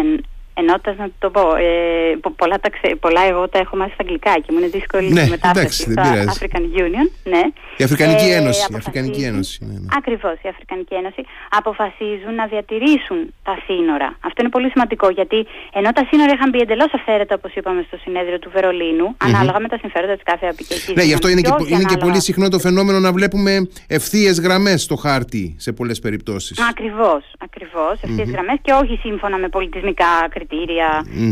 [0.54, 1.54] ενότητας να το πω.
[1.56, 5.08] Ε, πολλά, τα ξε, πολλά εγώ τα έχω μάθει στα αγγλικά και μου είναι δύσκολη
[5.12, 6.02] ναι, η μετάφραση στο
[6.34, 7.06] African Union.
[7.24, 7.42] Ναι.
[7.76, 8.60] Η Αφρικανική ε, Ένωση.
[8.72, 9.58] Η Αφρικανική Ένωση.
[9.64, 9.88] Ναι, ναι.
[9.96, 14.08] Ακριβώς, η Αφρικανική Ένωση αποφασίζουν να διατηρήσουν τα σύνορα.
[14.28, 17.96] Αυτό είναι πολύ σημαντικό γιατί ενώ τα σύνορα είχαν μπει εντελώς αυθαίρετα, όπως είπαμε στο
[18.04, 19.26] συνέδριο του Βερολίνου, mm-hmm.
[19.26, 20.94] ανάλογα με τα συμφέροντα της κάθε απικιακής.
[20.94, 24.82] Ναι, γι' αυτό είναι και, είναι και πολύ συχνό το φαινόμενο να βλέπουμε ευθείες γραμμές
[24.82, 26.58] στο χάρτη σε πολλές περιπτώσεις.
[26.70, 27.92] Ακριβώς, ακριβώς.
[28.02, 28.32] Ευθείες mm-hmm.
[28.32, 30.41] γραμμές και όχι σύμφωνα με πολιτισμικά κριτήρια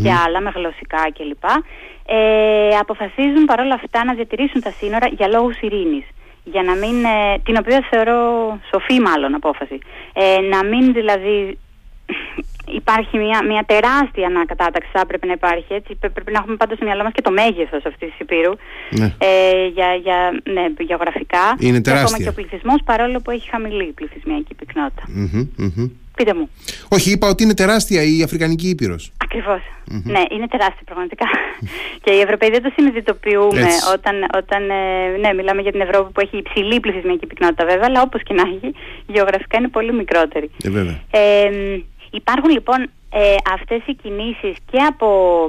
[0.03, 1.45] και άλλα, με γλωσσικά κλπ.
[2.13, 6.05] Ε, αποφασίζουν παρόλα αυτά να διατηρήσουν τα σύνορα για λόγους ειρήνης.
[6.45, 8.19] Για να μην, ε, την οποία θεωρώ
[8.73, 9.79] σοφή μάλλον απόφαση.
[10.13, 11.59] Ε, να μην δηλαδή
[12.81, 15.75] υπάρχει μια, μια τεράστια ανακατάταξη, θα πρέπει να υπάρχει.
[15.75, 15.95] Έτσι.
[15.95, 18.53] Πρέπει να έχουμε πάντα στο μυαλό μας και το μέγεθος αυτής της Υπήρου
[18.91, 19.15] ναι.
[19.19, 21.45] ε, για, για, ναι, γεωγραφικά.
[21.59, 22.17] Είναι τεράστια.
[22.17, 25.03] Και ακόμα και ο πληθυσμός, παρόλο που έχει χαμηλή πληθυσμιακή πυκνότητα.
[26.21, 26.51] Πείτε μου.
[26.89, 29.13] Όχι, είπα ότι είναι τεράστια η Αφρικανική Ήπειρος.
[30.05, 31.27] Ναι, είναι τεράστια πραγματικά.
[32.05, 36.21] και οι Ευρωπαίοι δεν το συνειδητοποιούμε όταν, όταν ε, ναι, μιλάμε για την Ευρώπη που
[36.21, 38.75] έχει υψηλή πληθυσμιακή πυκνότητα βέβαια, αλλά όπως και να έχει,
[39.07, 40.51] γεωγραφικά είναι πολύ μικρότερη.
[41.11, 41.51] Ε,
[42.11, 42.81] υπάρχουν λοιπόν
[43.11, 45.09] ε, αυτές οι κινήσεις και από,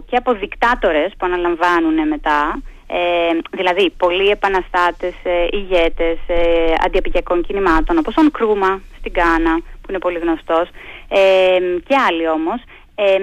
[0.10, 2.62] και από δικτάτορες που αναλαμβάνουν μετά,
[2.94, 9.81] ε, δηλαδή πολλοί επαναστάτες, ε, ηγέτες ε, αντιαπηγειακών κινημάτων όπως ο Κρούμα στην Κάνα που
[9.92, 10.68] είναι πολύ γνωστός.
[11.08, 12.62] Ε, και άλλοι όμως.
[12.96, 13.18] Ε,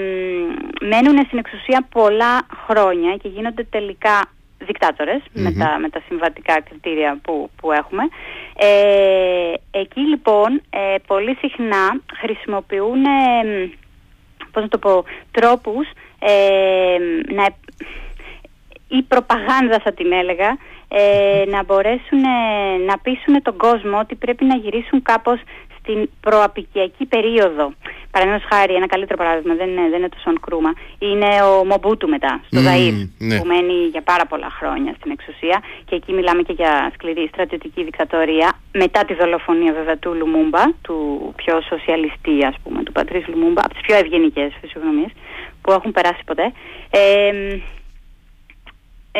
[0.81, 4.28] μένουν στην εξουσία πολλά χρόνια και γίνονται τελικά
[5.33, 8.02] με, τα, με τα συμβατικά κριτήρια που, που έχουμε.
[8.57, 13.70] Ε, εκεί λοιπόν ε, πολύ συχνά χρησιμοποιούν, ε,
[14.52, 15.88] πώς να το πω, τρόπους
[17.35, 17.46] να,
[18.88, 20.57] ή προπαγάνδα θα την έλεγα,
[21.46, 22.20] να μπορέσουν
[22.87, 25.40] να πείσουν τον κόσμο ότι πρέπει να γυρίσουν κάπως
[25.88, 27.72] στην προαπικιακή περίοδο.
[28.11, 30.72] Παραδείγματος χάρη, ένα καλύτερο παράδειγμα δεν είναι, δεν είναι το Σον Κρούμα.
[30.98, 35.62] Είναι ο Μομπούτου μετά, στο mm, που μένει για πάρα πολλά χρόνια στην εξουσία.
[35.85, 38.48] Και εκεί μιλάμε και για σκληρή στρατιωτική δικτατορία.
[38.72, 40.96] Μετά τη δολοφονία βέβαια του Λουμούμπα, του
[41.37, 45.11] πιο σοσιαλιστή, ας πούμε, του πατρίς Λουμούμπα, από τις πιο ευγενικές φυσιογνωμίες
[45.62, 46.53] που έχουν περάσει ποτέ.
[46.90, 47.33] Ε,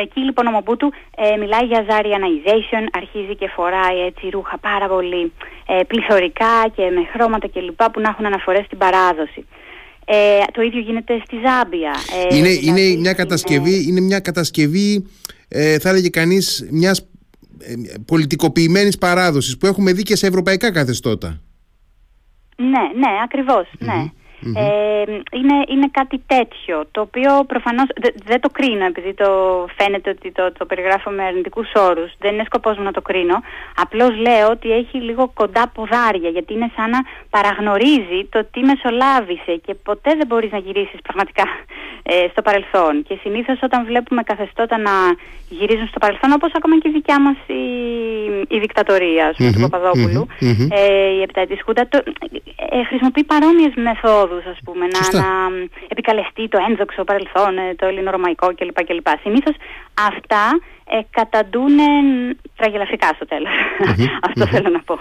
[0.01, 5.31] Εκεί λοιπόν ο Μομπούτου ε, μιλάει για Zarianization, αρχίζει και φοράει έτσι ρούχα πάρα πολύ
[5.67, 9.45] ε, πληθωρικά και με χρώματα κλπ που να έχουν αναφορές στην παράδοση.
[10.05, 11.93] Ε, το ίδιο γίνεται στη Ζάμπια.
[12.31, 13.99] Ε, είναι, δηλαδή, είναι μια κατασκευή, είναι...
[13.99, 15.07] μια κατασκευή
[15.47, 16.99] ε, θα έλεγε κανείς μιας
[17.59, 17.73] ε,
[18.05, 21.41] πολιτικοποιημένης παράδοσης που έχουμε δει και σε ευρωπαϊκά καθεστώτα.
[22.55, 24.11] Ναι, ναι, ακριβως ναι.
[24.55, 25.03] Ε,
[25.39, 27.87] είναι, είναι κάτι τέτοιο, το οποίο προφανώς
[28.25, 29.29] δεν το κρίνω επειδή το
[29.77, 33.37] φαίνεται ότι το, το περιγράφω με αρνητικούς όρους, δεν είναι σκοπός μου να το κρίνω,
[33.75, 36.99] απλώς λέω ότι έχει λίγο κοντά ποδάρια γιατί είναι σαν να
[37.29, 41.43] παραγνωρίζει το τι μεσολάβησε και ποτέ δεν μπορείς να γυρίσεις πραγματικά
[42.03, 43.03] ε, στο παρελθόν.
[43.07, 44.91] Και συνήθως όταν βλέπουμε καθεστώτα να
[45.49, 47.63] γυρίζουν στο παρελθόν όπως ακόμα και η δικιά μας η,
[48.55, 50.27] η δικτατορία του παπαδοπουλου
[50.69, 51.87] ε, η επταετής χούντα
[52.69, 55.27] ε, χρησιμοποιεί παρόμοιες μεθόδους ας πούμε, να, να,
[55.87, 58.83] επικαλεστεί το ένδοξο παρελθόν, ε, το ελληνορωμαϊκό κλπ.
[58.83, 59.07] κλπ.
[59.21, 59.55] Συνήθως
[60.07, 61.73] αυτά ε, καταντούν
[62.55, 63.53] τραγελαφικά στο τελος
[64.27, 64.99] Αυτό θέλω να πω.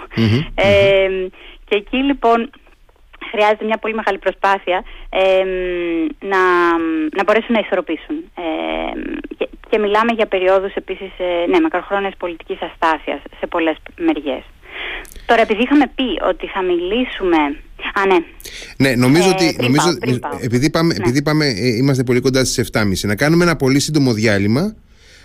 [0.54, 1.08] Ε,
[1.64, 2.50] και εκεί λοιπόν
[3.30, 5.44] χρειάζεται μια πολύ μεγάλη προσπάθεια ε,
[6.20, 6.42] να,
[7.16, 8.16] να μπορέσουν να ισορροπήσουν.
[8.34, 8.44] Ε,
[9.38, 14.42] και, και, μιλάμε για περιόδους επίσης, ε, ναι, μακροχρόνιας πολιτικής αστάθειας σε πολλές μεριές.
[15.28, 17.40] Τώρα επειδή είχαμε πει ότι θα μιλήσουμε
[17.94, 18.16] Α, ναι.
[18.76, 19.56] Ναι, νομίζω ε, ότι.
[19.60, 19.88] νομίζω,
[20.40, 21.04] επειδή, πάμε, ναι.
[21.04, 24.76] επειδή πάμε, ε, είμαστε πολύ κοντά στις 7.30, να κάνουμε ένα πολύ σύντομο διάλειμμα.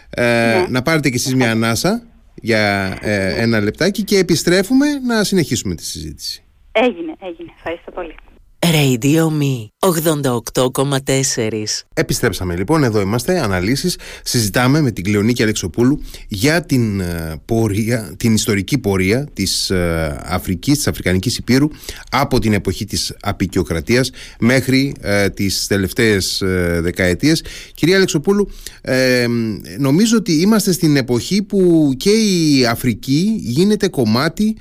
[0.09, 0.65] Ε, ναι.
[0.69, 2.03] Να πάρετε κι εσείς μια ανάσα
[2.35, 6.43] για ε, ένα λεπτάκι και επιστρέφουμε να συνεχίσουμε τη συζήτηση.
[6.71, 7.51] Έγινε, έγινε.
[7.57, 8.15] Ευχαριστώ πολύ.
[8.59, 13.97] Radio Me 88,4 Επιστρέψαμε λοιπόν, εδώ είμαστε, αναλύσεις.
[14.23, 20.77] Συζητάμε με την Κλεονίκη Αλεξοπούλου Για την, ε, πορεία, την ιστορική πορεία Της ε, Αφρικής,
[20.77, 21.67] της Αφρικανικής Υπήρου
[22.11, 27.43] Από την εποχή της απεικιοκρατίας Μέχρι ε, τις τελευταίες ε, δεκαετίες.
[27.75, 28.49] Κυρία Αλεξοπούλου
[29.77, 34.55] Νομίζω ότι είμαστε στην εποχή Που και η Αφρική Γίνεται κομμάτι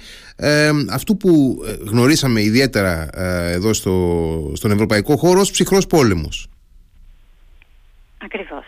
[0.88, 1.58] αυτού που
[1.90, 3.08] γνωρίσαμε ιδιαίτερα
[3.52, 6.46] εδώ στο, στον ευρωπαϊκό χώρο ως ψυχρός πόλεμος.
[8.24, 8.64] Ακριβώς,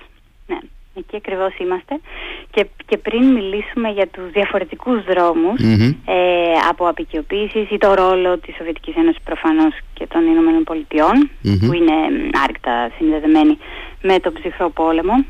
[0.46, 0.58] ναι.
[0.96, 2.00] Εκεί ακριβώς είμαστε
[2.50, 5.04] και, και πριν μιλήσουμε για τους διαφορετικούς
[6.04, 6.14] ε,
[6.68, 10.64] από απεικιοποίησης ή το ρόλο της Σοβιετικής Ένωσης προφανώς και των Ηνωμένων
[11.58, 11.94] που είναι
[12.42, 13.58] άρρηκτα συνδεδεμένοι
[14.02, 15.24] με τον ψυχρό πόλεμο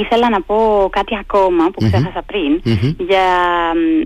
[0.00, 2.60] Ήθελα να πω κάτι ακόμα που ξέχασα πριν
[3.08, 3.26] για,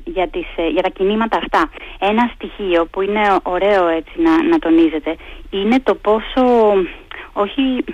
[0.05, 1.71] για, τις, ε, για τα κινήματα αυτά.
[1.99, 5.17] Ένα στοιχείο που είναι ωραίο έτσι να, να τονίζετε
[5.51, 6.43] είναι το πόσο
[7.33, 7.85] όχι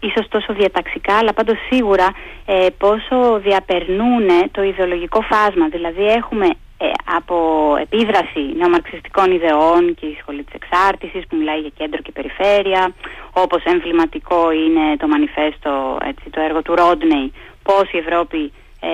[0.00, 2.08] ίσως τόσο διαταξικά, αλλά πάντως σίγουρα
[2.46, 5.68] ε, πόσο διαπερνούν το ιδεολογικό φάσμα.
[5.68, 6.46] Δηλαδή έχουμε
[6.84, 7.36] ε, από
[7.80, 12.92] επίδραση νεομαρξιστικών ιδεών και η σχολή της εξάρτησης που μιλάει για κέντρο και περιφέρεια,
[13.32, 18.90] όπως εμβληματικό είναι το μανιφέστο, έτσι, το έργο του Ρόντνεϊ, πώς η Ευρώπη ε,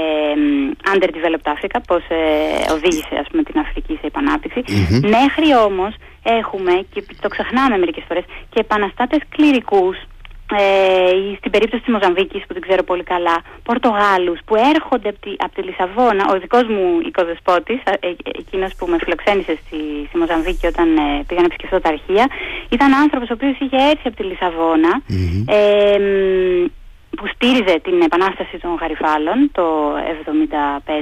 [0.93, 4.61] underdeveloped Africa, πώς ε, οδήγησε ας πούμε, την Αφρική σε επαναπτυξη
[5.17, 9.97] Μέχρι όμως έχουμε, και το ξεχνάμε μερικές φορές, και επαναστάτες κληρικούς
[10.57, 15.33] ε, στην περίπτωση της Μοζαμβίκης που την ξέρω πολύ καλά, Πορτογάλους που έρχονται από τη,
[15.39, 20.17] από τη Λισαβόνα, ο δικός μου οικοδεσπότης, ε, ε, εκείνος που με φιλοξένησε στη, στη
[20.19, 22.27] Μοζαμβίκη όταν ε, πήγα να επισκεφθώ τα αρχεία,
[22.69, 24.93] ήταν άνθρωπος ο οποίος είχε έρθει από τη λισαβονα
[25.47, 25.99] ε,
[27.17, 29.65] που στήριζε την επανάσταση των Γαριφάλων το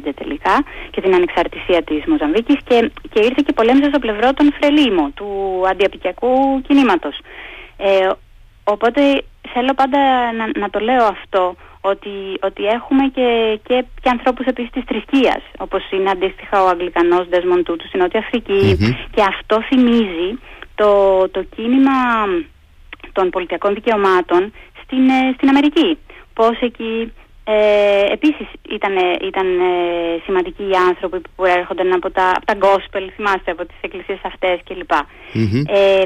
[0.08, 4.52] 1975 τελικά και την ανεξαρτησία της Μοζαμβίκης και, και ήρθε και πολέμησε στο πλευρό των
[4.58, 5.28] Φρελίμου, του
[5.70, 7.18] αντιαπικιακού κινήματος.
[7.76, 8.08] Ε,
[8.64, 9.00] οπότε
[9.52, 14.70] θέλω πάντα να, να το λέω αυτό ότι, ότι έχουμε και, και, και ανθρώπους επίσης
[14.70, 18.24] της θρησκείας όπως είναι αντίστοιχα ο Αγγλικανός Desmond Tutu στην Νότια
[19.14, 20.38] και αυτό θυμίζει
[20.74, 20.90] το,
[21.28, 21.98] το κίνημα
[23.12, 25.98] των πολιτικών δικαιωμάτων στην, ε, στην Αμερική.
[26.34, 27.12] Πως εκεί
[27.48, 33.04] ε, επίσης ήταν, ήταν ε, σημαντικοί οι άνθρωποι που έρχονταν από τα, από τα gospel,
[33.16, 34.92] θυμάστε, από τις εκκλησίες αυτές κλπ.
[35.66, 36.04] Ε,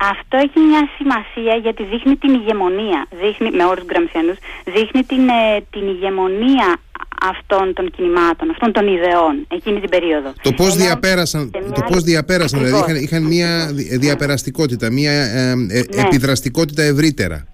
[0.00, 5.60] αυτό έχει μια σημασία γιατί δείχνει την ηγεμονία, δείχνει, με όρους γκραμσιανούς, δείχνει την, ε,
[5.70, 6.80] την ηγεμονία
[7.22, 10.32] αυτών των κινημάτων, αυτών των ιδεών εκείνη την περίοδο.
[10.42, 16.02] Το πώς διαπέρασαν, το πώς διαπέρασαν δηλαδή είχαν, είχαν μια διαπεραστικότητα, μια ε, ε, ναι.
[16.02, 17.46] επιδραστικότητα ευρύτερα.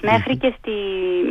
[0.00, 0.70] Μέχρι, και στη,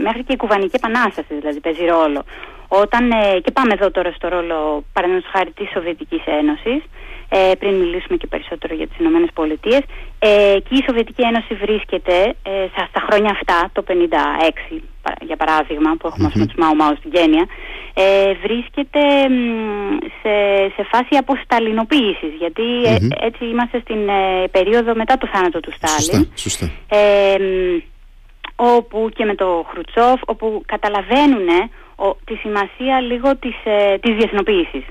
[0.03, 2.23] μέχρι και η κουβανική επανάσταση δηλαδή παίζει ρόλο.
[2.67, 3.09] Όταν,
[3.43, 6.81] και πάμε εδώ τώρα στο ρόλο παραδείγματος χάρη της Σοβιετικής Ένωσης,
[7.29, 9.81] ε, πριν μιλήσουμε και περισσότερο για τις Ηνωμένες Πολιτείες.
[10.19, 13.83] Ε, και η Σοβιετική Ένωση βρίσκεται ε, στα, χρόνια αυτά, το
[14.71, 14.81] 1956
[15.21, 16.47] για παράδειγμα, που έχουμε mm-hmm.
[16.47, 17.45] τους Μάου Μάου στην Γένεια,
[17.93, 19.03] ε, βρίσκεται
[20.21, 20.33] σε,
[20.75, 26.29] σε φάση αποσταλινοποίησης, γιατί ε, έτσι είμαστε στην ε, περίοδο μετά το θάνατο του Στάλιν.
[26.35, 26.71] Σωστά,
[28.55, 31.47] όπου και με το Χρουτσόφ, όπου καταλαβαίνουν
[32.25, 33.55] τη σημασία λίγο της,
[34.01, 34.83] της διεθνοποίησης.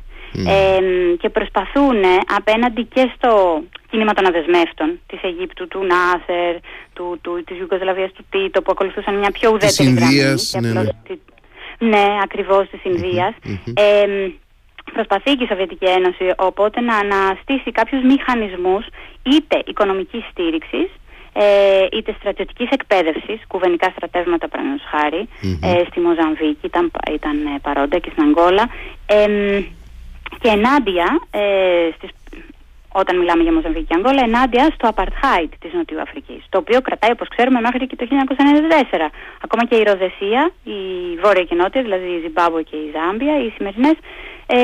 [0.47, 1.97] Ε, και προσπαθούν
[2.37, 6.55] απέναντι και στο κίνημα των αδεσμεύτων της Αιγύπτου, του Νάσερ,
[6.93, 10.15] του, του, της Ιουγκοσλαβίας του Τίτο που ακολουθούσαν μια πιο ουδέτερη γραμμή.
[10.61, 10.83] Ναι, ναι.
[11.79, 13.35] ναι, ακριβώς της Ινδίας.
[13.75, 14.07] Ε,
[14.93, 18.87] προσπαθεί και η Σοβιετική Ένωση οπότε να αναστήσει κάποιους μηχανισμούς
[19.23, 20.89] είτε οικονομικής στήριξης
[21.39, 25.29] ε, είτε στρατιωτικής εκπαίδευσης, κουβενικά στρατεύματα παραδείγματος χάρη,
[25.61, 28.69] ε, στη Μοζαμβίκη ήταν, ήταν παρόντα και στην Αγγόλα.
[29.07, 29.27] Ε,
[30.43, 31.43] και ενάντια, ε,
[31.97, 32.11] στις,
[33.01, 37.11] όταν μιλάμε για Μοζαμβίκη και Αγγόλα, ενάντια στο apartheid της Νοτιού Αφρικής, το οποίο κρατάει
[37.17, 39.11] όπως ξέρουμε μέχρι και το 1994.
[39.45, 40.81] Ακόμα και η Ροδεσία, η
[41.23, 43.97] Βόρεια και Νότια, δηλαδή η Ζιμπάμπο και η Ζάμπια, οι σημερινές,
[44.47, 44.59] ε,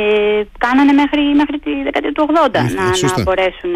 [0.00, 2.84] ε, κάνανε μέχρι, μέχρι τη δεκαετία του 80 να,
[3.16, 3.72] να μπορέσουν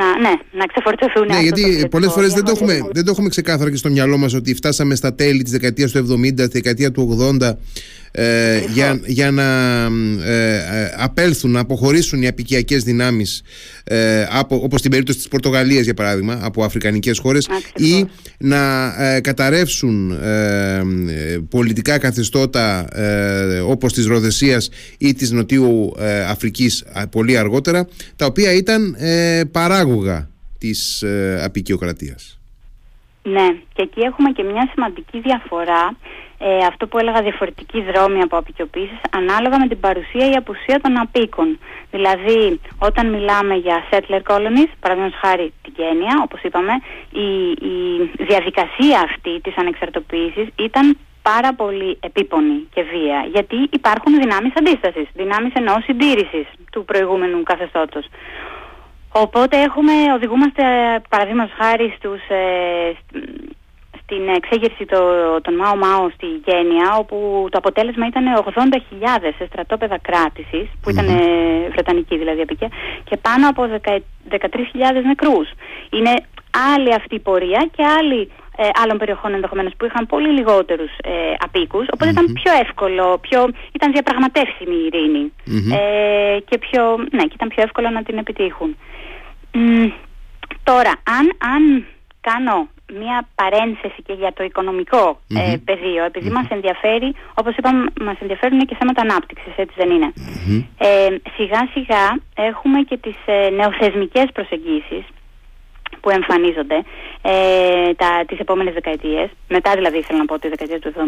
[0.00, 1.26] να, ναι, να ξεφορτωθούν.
[1.26, 4.34] Ναι, γιατί πολλές φορές δεν, το έχουμε, δεν το έχουμε ξεκάθαρα και στο μυαλό μας
[4.34, 7.50] ότι φτάσαμε στα τέλη της δεκαετίας του 70, τη δεκαετία του 80
[8.10, 9.44] ε, για, για να
[10.24, 13.42] ε, ε, απέλθουν, να αποχωρήσουν οι απικιακές δυνάμεις
[13.84, 18.06] ε, από, όπως στην περίπτωση της Πορτογαλίας για παράδειγμα από αφρικανικές χώρες ή
[18.38, 20.82] να ε, καταρρεύσουν ε,
[21.48, 22.88] πολιτικά καθεστώτα
[23.66, 25.92] όπως της Ροδεσίας ή της Νοτιού
[26.28, 28.96] Αφρικής πολύ αργότερα τα οποία ήταν
[29.52, 31.04] παράγωγα της
[31.42, 32.40] απικιοκρατίας.
[33.22, 35.96] Ναι, και εκεί έχουμε και μια σημαντική διαφορά
[36.38, 40.98] ε, αυτό που έλεγα διαφορετική δρόμη από απεικιοποίησεις ανάλογα με την παρουσία ή απουσία των
[40.98, 41.58] απίκων.
[41.90, 46.72] Δηλαδή, όταν μιλάμε για settler colonies, παραδείγματος χάρη την Κένια, όπως είπαμε,
[47.10, 47.28] η,
[47.72, 47.76] η
[48.18, 55.52] διαδικασία αυτή της ανεξαρτοποίησης ήταν πάρα πολύ επίπονη και βία, γιατί υπάρχουν δυνάμεις αντίστασης, δυνάμεις
[55.54, 58.04] ενός συντήρησης του προηγούμενου καθεστώτος.
[59.12, 60.62] Οπότε έχουμε, οδηγούμαστε
[61.08, 62.96] παραδείγματος χάρη στους, ε,
[64.06, 65.00] στην εξέγερση το,
[65.40, 71.06] των Μάο Μάο στη Γένεια, όπου το αποτέλεσμα ήταν 80.000 σε στρατόπεδα κράτησης, που ήταν
[71.08, 71.70] mm-hmm.
[71.70, 72.70] βρετανική δηλαδή απικία,
[73.04, 74.38] και πάνω από 13.000
[75.04, 75.48] νεκρούς.
[75.90, 76.12] Είναι
[76.72, 81.34] άλλη αυτή η πορεία και άλλη ε, άλλων περιοχών ενδεχομένως που είχαν πολύ λιγότερους ε,
[81.38, 81.86] απίκους.
[82.10, 85.32] ήταν πιο εύκολο, πιο, ήταν διαπραγματεύσιμη η ειρηνη
[85.72, 88.76] ε, και, πιο, ναι, και ήταν πιο εύκολο να την επιτύχουν.
[90.64, 91.86] τώρα, αν, αν
[92.20, 98.16] κάνω μια παρένθεση και για το οικονομικό ε, πεδίο, επειδή μας ενδιαφέρει, όπως είπαμε, μας
[98.20, 100.12] ενδιαφέρουν και θέματα ανάπτυξης, έτσι δεν είναι.
[100.78, 105.04] Ε, σιγά σιγά έχουμε και τις ε, νεοθεσμικές προσεγγίσεις,
[106.00, 106.78] που εμφανίζονται
[107.22, 110.98] ε, τα, τις επόμενες δεκαετίες, μετά δηλαδή ήθελα να πω τη δεκαετία του 70,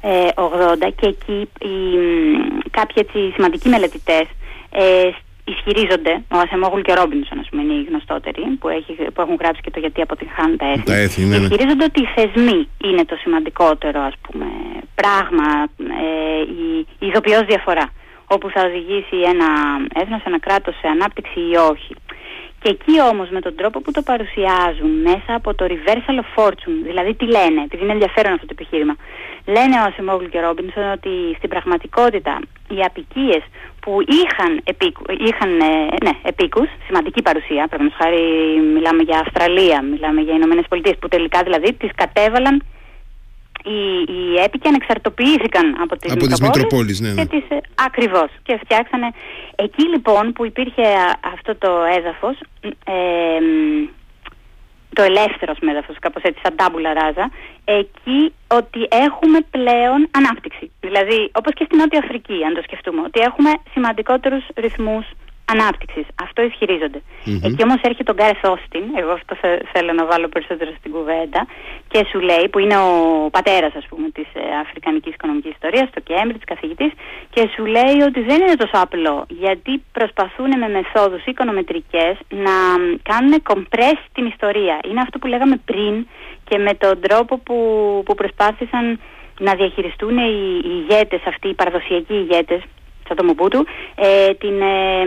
[0.00, 1.76] ε, 80 και εκεί οι,
[2.70, 4.26] κάποιοι έτσι, σημαντικοί μελετητές
[4.70, 5.10] ε,
[5.52, 9.36] ισχυρίζονται, ο Ασεμόγουλ και ο Ρόμπινσον, ας πούμε, είναι οι γνωστότεροι, που, έχει, που έχουν
[9.40, 10.84] γράψει και το γιατί αποτυγχάνουν τα έθνη.
[10.84, 11.44] Τα έθνη ναι, ναι.
[11.44, 14.46] Ισχυρίζονται ότι οι θεσμοί είναι το σημαντικότερο, ας πούμε,
[14.94, 15.48] πράγμα,
[16.06, 17.86] ε, η, η ειδοποιώς διαφορά,
[18.26, 19.48] όπου θα οδηγήσει ένα
[19.94, 21.94] έθνος, ένα κράτος σε ανάπτυξη ή όχι.
[22.60, 26.78] Και εκεί όμως με τον τρόπο που το παρουσιάζουν μέσα από το reversal of fortune,
[26.82, 28.94] δηλαδή τι λένε, επειδή είναι ενδιαφέρον αυτό το επιχείρημα,
[29.46, 33.42] λένε ο Ασεμόγλου και ο Ρόμπινσον ότι στην πραγματικότητα οι απικίες
[33.86, 35.72] που είχαν, επίκου, είχαν ε,
[36.04, 38.24] ναι, επίκους, σημαντική παρουσία, πρέπει να χάρη
[38.74, 42.64] μιλάμε για Αυστραλία, μιλάμε για Ηνωμένες Πολιτείες, που τελικά δηλαδή τις κατέβαλαν
[43.64, 43.78] οι,
[44.14, 47.24] οι έπικοι ανεξαρτοποιήθηκαν από τις, από τις Μητροπόλεις ναι, ναι.
[47.24, 49.08] και τις, ε, ακριβώς και φτιάξανε
[49.56, 50.86] εκεί λοιπόν που υπήρχε
[51.34, 52.36] αυτό το έδαφος
[52.84, 53.38] ε,
[54.96, 57.30] το ελεύθερος μέδαφο, κάπως έτσι, σαν τάμπουλα ράζα,
[57.64, 58.20] εκεί
[58.58, 60.70] ότι έχουμε πλέον ανάπτυξη.
[60.80, 65.06] Δηλαδή, όπως και στην Νότια Αφρική, αν το σκεφτούμε, ότι έχουμε σημαντικότερους ρυθμούς
[65.52, 66.06] ανάπτυξης.
[66.22, 67.00] Αυτό ισχυρίζονται.
[67.02, 67.46] Mm-hmm.
[67.46, 69.34] Εκεί όμως έρχεται τον Γκάρεθ Όστιν, εγώ αυτό
[69.72, 71.46] θέλω να βάλω περισσότερο στην κουβέντα,
[71.88, 72.92] και σου λέει, που είναι ο
[73.30, 76.92] πατέρας, ας πούμε, της ε, Αφρικανικής Οικονομικής Ιστορίας, το Κέμπριτ, καθηγητής,
[77.30, 82.56] και σου λέει ότι δεν είναι τόσο απλό, γιατί προσπαθούν με μεθόδους οικονομετρικές να
[83.10, 84.78] κάνουν compress την ιστορία.
[84.88, 86.06] Είναι αυτό που λέγαμε πριν
[86.48, 87.56] και με τον τρόπο που,
[88.04, 89.00] που προσπάθησαν
[89.38, 92.62] να διαχειριστούν οι, οι ηγέτες αυτοί, οι παραδοσιακοί ηγέτες
[93.06, 95.04] σαν το Μουμπούτου, ε, την, ε,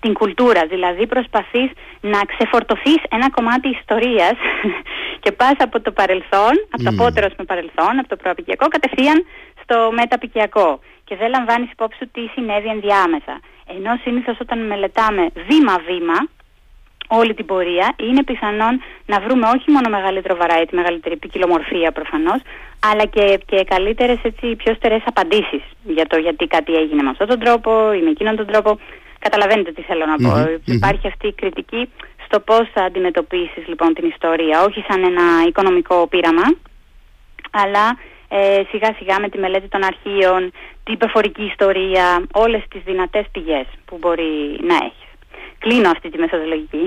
[0.00, 0.66] την κουλτούρα.
[0.66, 1.70] Δηλαδή προσπαθείς
[2.00, 4.36] να ξεφορτωθείς ένα κομμάτι ιστορίας
[5.22, 9.24] και πας από το παρελθόν, από το απότερο με παρελθόν, από το προαπικιακό, κατευθείαν
[9.62, 10.80] στο μεταπικιακό.
[11.04, 13.40] Και δεν λαμβάνεις υπόψη σου τι συνέβη ενδιάμεσα.
[13.76, 16.18] Ενώ συνήθως όταν μελετάμε βήμα-βήμα,
[17.18, 20.36] όλη την πορεία, είναι πιθανόν να βρούμε όχι μόνο μεγαλύτερο
[20.68, 22.40] τη μεγαλύτερη ποικιλομορφία προφανώς,
[22.90, 24.18] αλλά και, και καλύτερες,
[24.56, 28.36] πιο στερεέ απαντήσεις για το γιατί κάτι έγινε με αυτόν τον τρόπο ή με εκείνον
[28.36, 28.78] τον τρόπο.
[29.18, 30.32] Καταλαβαίνετε τι θέλω να πω.
[30.64, 31.88] Υπάρχει αυτή η κριτική
[32.24, 36.46] στο πώς θα αντιμετωπίσεις λοιπόν την ιστορία, όχι σαν ένα οικονομικό πείραμα,
[37.50, 40.52] αλλά ε, σιγά σιγά με τη μελέτη των αρχείων,
[40.84, 44.99] την υπερφορική ιστορία, όλες τις δυνατές πηγές που μπορεί να έχει
[45.62, 46.84] κλείνω αυτή τη μεθοδολογική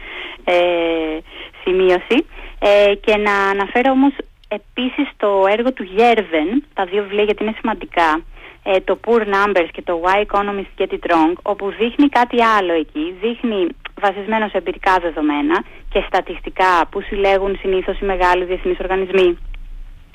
[0.54, 1.18] ε,
[1.62, 2.18] σημείωση.
[2.58, 4.12] Ε, και να αναφέρω όμως
[4.48, 8.22] επίσης το έργο του Γέρβεν, τα δύο βιβλία γιατί είναι σημαντικά,
[8.62, 12.72] ε, το Poor Numbers και το Why Economists Get It Wrong, όπου δείχνει κάτι άλλο
[12.72, 13.66] εκεί, δείχνει
[14.00, 19.38] βασισμένο σε εμπειρικά δεδομένα και στατιστικά που συλλέγουν συνήθως οι μεγάλοι διεθνείς οργανισμοί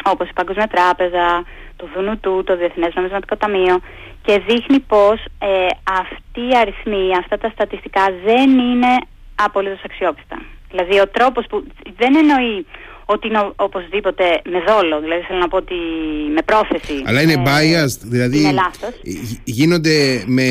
[0.04, 1.44] όπως η Παγκοσμία Τράπεζα,
[1.78, 3.80] το ΔΝΤ, το Διεθνές Νομισματικό Ταμείο
[4.22, 5.68] και δείχνει πως ε,
[6.02, 8.92] αυτοί οι αριθμοί, αυτά τα στατιστικά δεν είναι
[9.36, 10.38] απολύτως αξιόπιστα.
[10.70, 11.63] Δηλαδή ο τρόπος που
[11.98, 12.66] δεν εννοεί
[13.06, 15.76] ότι είναι οπωσδήποτε με δόλο, δηλαδή θέλω να πω ότι
[16.34, 17.04] με πρόθεση.
[17.06, 18.94] Αλλά είναι ε, biased, δηλαδή είναι λάθος.
[19.44, 20.50] γίνονται με,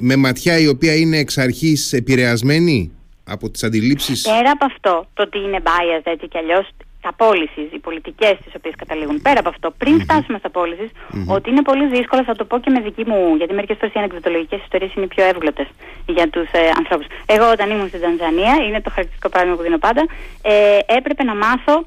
[0.00, 2.92] με ματιά η οποία είναι εξ αρχής επηρεασμένη
[3.24, 6.68] από τις αντιλήψεις; Πέρα από αυτό, το ότι είναι biased έτσι κι αλλιώς
[7.00, 9.22] τα πώληση, οι πολιτικές τις οποίες καταλήγουν.
[9.22, 10.90] Πέρα από αυτό, πριν φτάσουμε στα πωληση
[11.26, 13.98] ότι είναι πολύ δύσκολο, θα το πω και με δική μου, γιατί μερικές φορές οι
[13.98, 15.66] ανεκδοτολογικές ιστορίες είναι πιο εύγλωτες
[16.06, 17.06] για τους ε, ανθρώπους.
[17.26, 20.02] Εγώ, όταν ήμουν στην Τανζανία, είναι το χαρακτηριστικό παράδειγμα που δίνω πάντα,
[20.42, 21.86] ε, έπρεπε να μάθω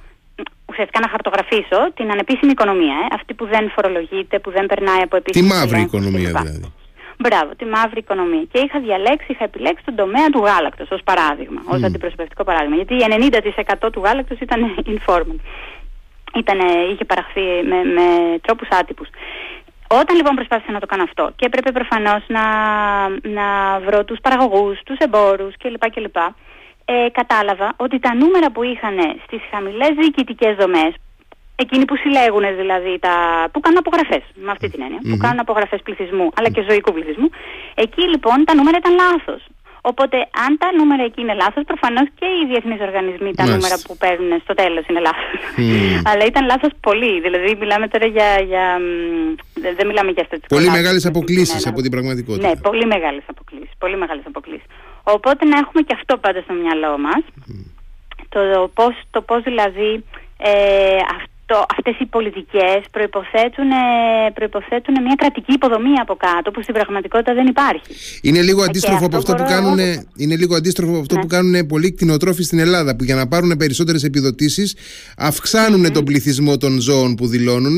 [0.72, 2.96] ουσιαστικά να χαρτογραφήσω την ανεπίσημη οικονομία.
[3.06, 6.74] Ε, αυτή που δεν φορολογείται, που δεν περνάει από επίσημη Τη μαύρη οικονομία δηλαδή.
[7.24, 8.44] Μπράβο, τη μαύρη οικονομία.
[8.52, 12.76] Και είχα διαλέξει, είχα επιλέξει τον τομέα του γάλακτος ως παράδειγμα, ως αντιπροσωπευτικό παράδειγμα.
[12.76, 12.94] Γιατί
[13.84, 14.60] 90% του γάλακτος ήταν
[14.96, 15.40] informal.
[16.36, 18.06] Ήτανε, είχε παραχθεί με, με
[18.42, 19.08] τρόπους άτυπους.
[20.00, 22.44] Όταν λοιπόν προσπάθησα να το κάνω αυτό και έπρεπε προφανώς να,
[23.38, 25.90] να βρω τους παραγωγούς, τους εμπόρους κλπ.
[25.90, 26.16] κλπ
[26.86, 30.94] ε, κατάλαβα ότι τα νούμερα που είχαν στις χαμηλές διοικητικές δομές
[31.64, 33.14] Εκείνοι που συλλέγουν δηλαδή, τα,
[33.52, 37.30] που κάνουν απογραφές, με αυτή την εννοια που κάνουν απογραφές πληθυσμού αλλά και ζωικού πληθυσμού.
[37.84, 39.42] Εκεί λοιπόν τα νούμερα ήταν λάθος.
[39.82, 43.98] Οπότε, αν τα νούμερα εκεί είναι λάθος, προφανώς και οι διεθνείς οργανισμοί τα νούμερα που
[43.98, 45.40] παίρνουν στο τέλος είναι λάθος.
[46.10, 47.22] Αλλά ήταν λάθος πολύ.
[47.22, 48.30] Δηλαδή, μιλάμε τώρα για.
[48.52, 48.66] για
[49.78, 50.56] δεν μιλάμε για στατιστικό.
[50.56, 52.48] Πολύ μεγάλες αποκλήσει από την πραγματικότητα.
[52.48, 53.74] Ναι, πολύ μεγάλες αποκλήσει.
[53.78, 54.68] Πολύ μεγάλες αποκλήσεις.
[55.04, 57.22] Οπότε, να έχουμε και αυτό πάντα στο μυαλό μας.
[58.30, 60.04] Το πώ το πώς δηλαδή
[60.38, 60.98] ε,
[61.52, 63.70] το, αυτές οι πολιτικές προϋποθέτουν,
[64.34, 67.82] προϋποθέτουν μια κρατική υποδομή από κάτω που στην πραγματικότητα δεν υπάρχει.
[68.22, 69.80] Είναι λίγο αντίστροφο από αυτό, που κάνουν,
[70.16, 71.22] είναι λίγο αντίστροφο από αυτό ναι.
[71.22, 74.76] που κάνουν πολλοί κτηνοτρόφοι στην Ελλάδα που για να πάρουν περισσότερες επιδοτήσεις
[75.18, 77.78] αυξάνουν τον πληθυσμό των ζώων που δηλώνουν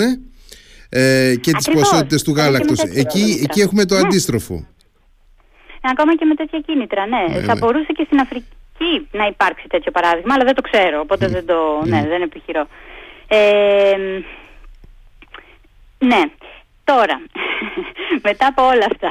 [0.89, 2.80] ε, και τις ποσότητες του γάλακτος.
[2.84, 4.01] Εκεί, εκεί έχουμε το ναι.
[4.01, 4.67] αντίστροφο.
[5.82, 7.36] Ακόμα και με τέτοια κίνητρα, ναι.
[7.36, 8.45] ναι Θα μπορούσε και στην Αφρική
[8.84, 12.67] Αφρική να υπάρξει τέτοιο παράδειγμα, αλλά δεν το ξέρω, οπότε δεν το, ναι, δεν επιχειρώ.
[13.36, 13.95] Ε,
[15.99, 16.21] ναι,
[16.84, 17.21] τώρα,
[18.27, 19.09] μετά από όλα αυτά,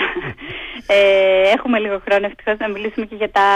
[0.87, 3.49] ε, έχουμε λίγο χρόνο ευτυχώς να μιλήσουμε και για τα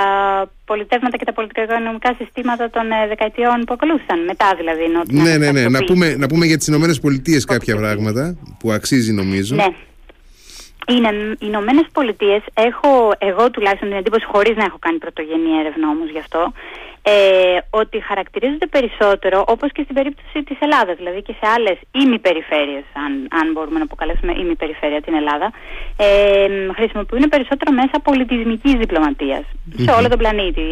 [0.65, 4.83] πολιτεύματα και τα πολιτικά οικονομικά συστήματα των ε, δεκαετιών που ακολούθησαν, μετά δηλαδή.
[4.83, 8.73] Ενώ, ναι, ναι, ναι, να πούμε, να πούμε για τις Ηνωμένες Πολιτείες κάποια πράγματα που
[8.73, 9.55] αξίζει νομίζω.
[9.55, 9.69] Ναι.
[10.89, 10.95] Οι
[11.39, 16.19] Ηνωμένες Πολιτείες έχω εγώ τουλάχιστον την εντύπωση, χωρίς να έχω κάνει πρωτογενή έρευνα όμως γι'
[16.19, 16.53] αυτό,
[17.09, 22.85] ε, ότι χαρακτηρίζονται περισσότερο όπως και στην περίπτωση της Ελλάδας, δηλαδή και σε άλλες ημιπεριφέρειες,
[23.05, 25.53] αν, αν μπορούμε να αποκαλέσουμε ημιπεριφέρεια την Ελλάδα,
[25.97, 26.07] ε,
[26.75, 28.77] χρησιμοποιούν περισσότερο μέσα πολιτισμικής
[29.85, 30.67] σε όλο τον πλανήτη.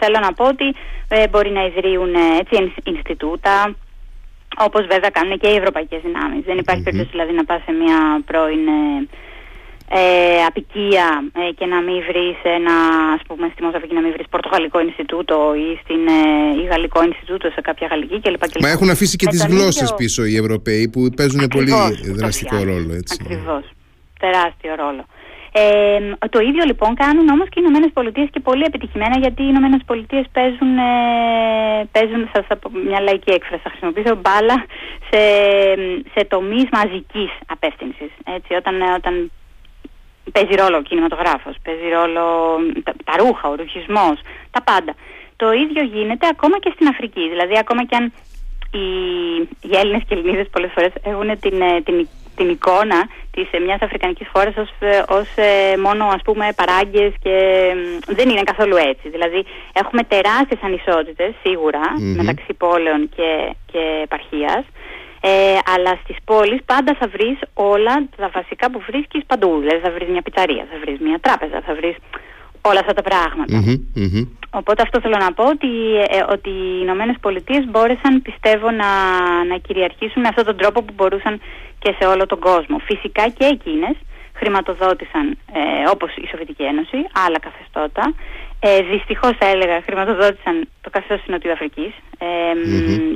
[0.00, 0.74] Θέλω να πω ότι
[1.08, 3.74] ε, μπορεί να ιδρύουν έτσι, Ινστιτούτα,
[4.66, 6.44] όπως βέβαια κάνουν και οι ευρωπαϊκές δυνάμεις.
[6.44, 9.06] Δεν υπάρχει περίπτωση δηλαδή να πας σε μια πρώην ε,
[9.92, 12.74] ε, απικία ε, και να μην βρεις ένα,
[13.16, 17.50] ας πούμε, στη Μοζαβική να μην βρεις Πορτογαλικό Ινστιτούτο ή, στην, ε, ή Γαλλικό Ινστιτούτο
[17.50, 18.42] σε κάποια γαλλική κλπ.
[18.60, 21.72] Μα έχουν αφήσει και τις γλώσσες πίσω οι Ευρωπαίοι που παίζουν πολύ
[22.20, 22.92] δραστικό ρόλο.
[23.00, 23.18] Έτσι.
[23.20, 23.64] Ακριβώς.
[24.20, 25.04] Τεράστιο ρόλο.
[25.52, 29.48] Ε, το ίδιο λοιπόν κάνουν όμως και οι Ηνωμένες Πολιτείες και πολύ επιτυχημένα γιατί οι
[29.48, 30.88] Ηνωμένες Πολιτείες παίζουν, ε,
[31.92, 34.64] παίζουν σας από μια λαϊκή έκφραση, θα χρησιμοποιήσω μπάλα
[35.10, 35.22] σε,
[36.14, 38.10] σε τομείς μαζικής απεύθυνσης.
[38.36, 39.30] Έτσι, όταν, όταν
[40.32, 42.24] παίζει ρόλο ο κινηματογράφος, παίζει ρόλο
[42.82, 44.16] τα, τα ρούχα, ο ρουχισμός,
[44.50, 44.94] τα πάντα.
[45.36, 47.28] Το ίδιο γίνεται ακόμα και στην Αφρική.
[47.28, 48.12] Δηλαδή ακόμα και αν
[48.72, 48.86] οι,
[49.60, 53.80] οι Έλληνες και Ελληνίδες πολλές φορές έχουν την, ε, την, την εικόνα της ε, μιας
[53.80, 55.28] αφρικανικής χώρας ως, ε, ως
[55.82, 57.36] μόνο ας πούμε παράγκες και
[58.06, 59.08] δεν είναι καθόλου έτσι.
[59.08, 61.32] Δηλαδή έχουμε τεράστιες ανισότητες
[62.16, 64.64] μεταξύ πόλεων και, και επαρχίας
[65.20, 69.58] ε, αλλά στις πόλεις πάντα θα βρεις όλα τα βασικά που βρίσκεις παντού.
[69.60, 71.96] Δηλαδή θα βρεις μια πιτσαρία, θα βρεις μια τράπεζα, θα βρεις
[72.62, 73.56] όλα αυτά τα πραγματα
[74.50, 75.72] Οπότε αυτό θέλω να πω ότι,
[76.08, 78.90] ε, ότι οι Ηνωμένες Πολιτείες μπόρεσαν πιστεύω να,
[79.44, 81.40] να κυριαρχήσουν με αυτόν τον τρόπο που μπορούσαν
[81.78, 82.78] και σε όλο τον κόσμο.
[82.78, 83.96] Φυσικά και εκείνες
[84.32, 88.14] χρηματοδότησαν ε, όπως η Σοβιετική Ένωση, άλλα καθεστώτα.
[88.62, 92.26] Ε, Δυστυχώς θα έλεγα χρηματοδότησαν το καθεστώς της Νοτιοαφρική, ε,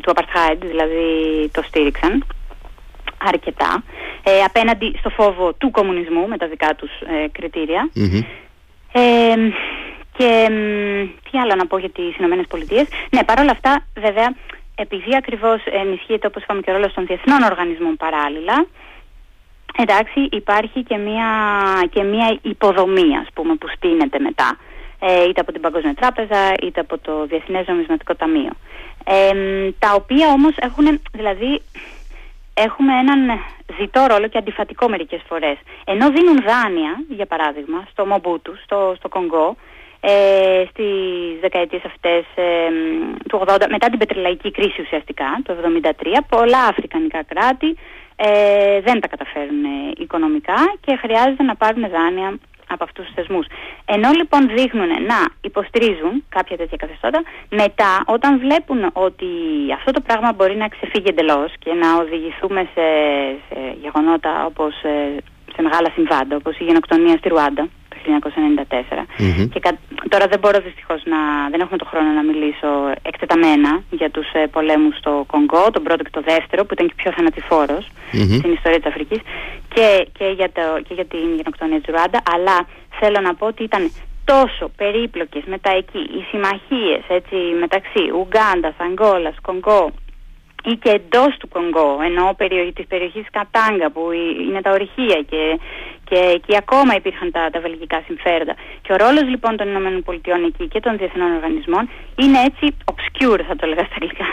[0.00, 1.04] του Apartheid, δηλαδή
[1.52, 2.24] το στήριξαν
[3.18, 3.82] αρκετά,
[4.22, 7.88] ε, απέναντι στο φόβο του κομμουνισμού με τα δικά τους ε, κριτηρια
[8.92, 9.34] Ε,
[10.16, 10.48] και
[11.30, 12.86] τι άλλο να πω για τις Ηνωμένες Πολιτείες.
[13.10, 14.34] Ναι, παρόλα αυτά βέβαια
[14.74, 18.66] επειδή ακριβώς ενισχύεται όπως είπαμε και ο ρόλος των διεθνών οργανισμών παράλληλα
[19.78, 21.28] εντάξει υπάρχει και μια,
[21.90, 24.58] και μια υποδομή ας πούμε που στείνεται μετά.
[24.58, 24.73] ε,
[25.28, 28.52] είτε από την Παγκόσμια Τράπεζα είτε από το Διεθνές Νομισματικό Ταμείο.
[29.04, 31.62] Ε, τα οποία όμως έχουν, δηλαδή,
[32.54, 33.40] έχουμε έναν
[33.78, 35.56] ζητό ρόλο και αντιφατικό μερικές φορές.
[35.84, 39.56] Ενώ δίνουν δάνεια, για παράδειγμα, στο Μομπούτου, στο, στο Κονγκό,
[40.00, 42.68] ε, στις δεκαετίες αυτές ε,
[43.28, 45.90] του 80, μετά την πετρελαϊκή κρίση ουσιαστικά, το 1973,
[46.28, 47.76] πολλά αφρικανικά κράτη
[48.16, 49.64] ε, δεν τα καταφέρουν
[49.98, 52.38] οικονομικά και χρειάζεται να πάρουν δάνεια
[52.74, 53.46] από αυτούς τους θεσμούς.
[53.84, 59.30] Ενώ λοιπόν δείχνουν να υποστηρίζουν κάποια τέτοια καθεστώτα, μετά όταν βλέπουν ότι
[59.74, 62.86] αυτό το πράγμα μπορεί να ξεφύγει εντελώς και να οδηγηθούμε σε,
[63.48, 65.16] σε γεγονότα όπως ε,
[65.54, 67.68] σε μεγάλα συμβάντα, όπως η γενοκτονία στη Ρουάντα,
[68.04, 69.06] 1994.
[69.52, 69.60] Και
[70.08, 71.18] τώρα δεν μπορώ δυστυχώς να,
[71.50, 72.70] δεν έχουμε το χρόνο να μιλήσω
[73.02, 76.94] εκτεταμένα για τους ε, πολέμους στο Κονγκό, τον πρώτο και τον δεύτερο που ήταν και
[76.96, 77.88] πιο θανατηφόρος
[78.38, 79.20] στην ιστορία της Αφρικής
[79.74, 82.56] και, και, για, το, και για την γενοκτονία της Ρουάντα, αλλά
[83.00, 83.90] θέλω να πω ότι ήταν
[84.24, 89.90] τόσο περίπλοκες μετά εκεί οι συμμαχίες έτσι, μεταξύ Ουγγάντας, Αγγόλας, Κονγκό
[90.70, 94.02] ή και εντός του Κονγκό, ενώ περιοχή, της περιοχής Κατάγκα που
[94.48, 95.42] είναι τα ορυχεία και,
[96.08, 98.54] και εκεί ακόμα υπήρχαν τα, τα βελγικά συμφέροντα.
[98.82, 100.12] Και ο ρόλος λοιπόν των ΗΠΑ
[100.46, 101.88] εκεί και των διεθνών οργανισμών
[102.22, 104.28] είναι έτσι obscure θα το λέγα στα αγγλικά.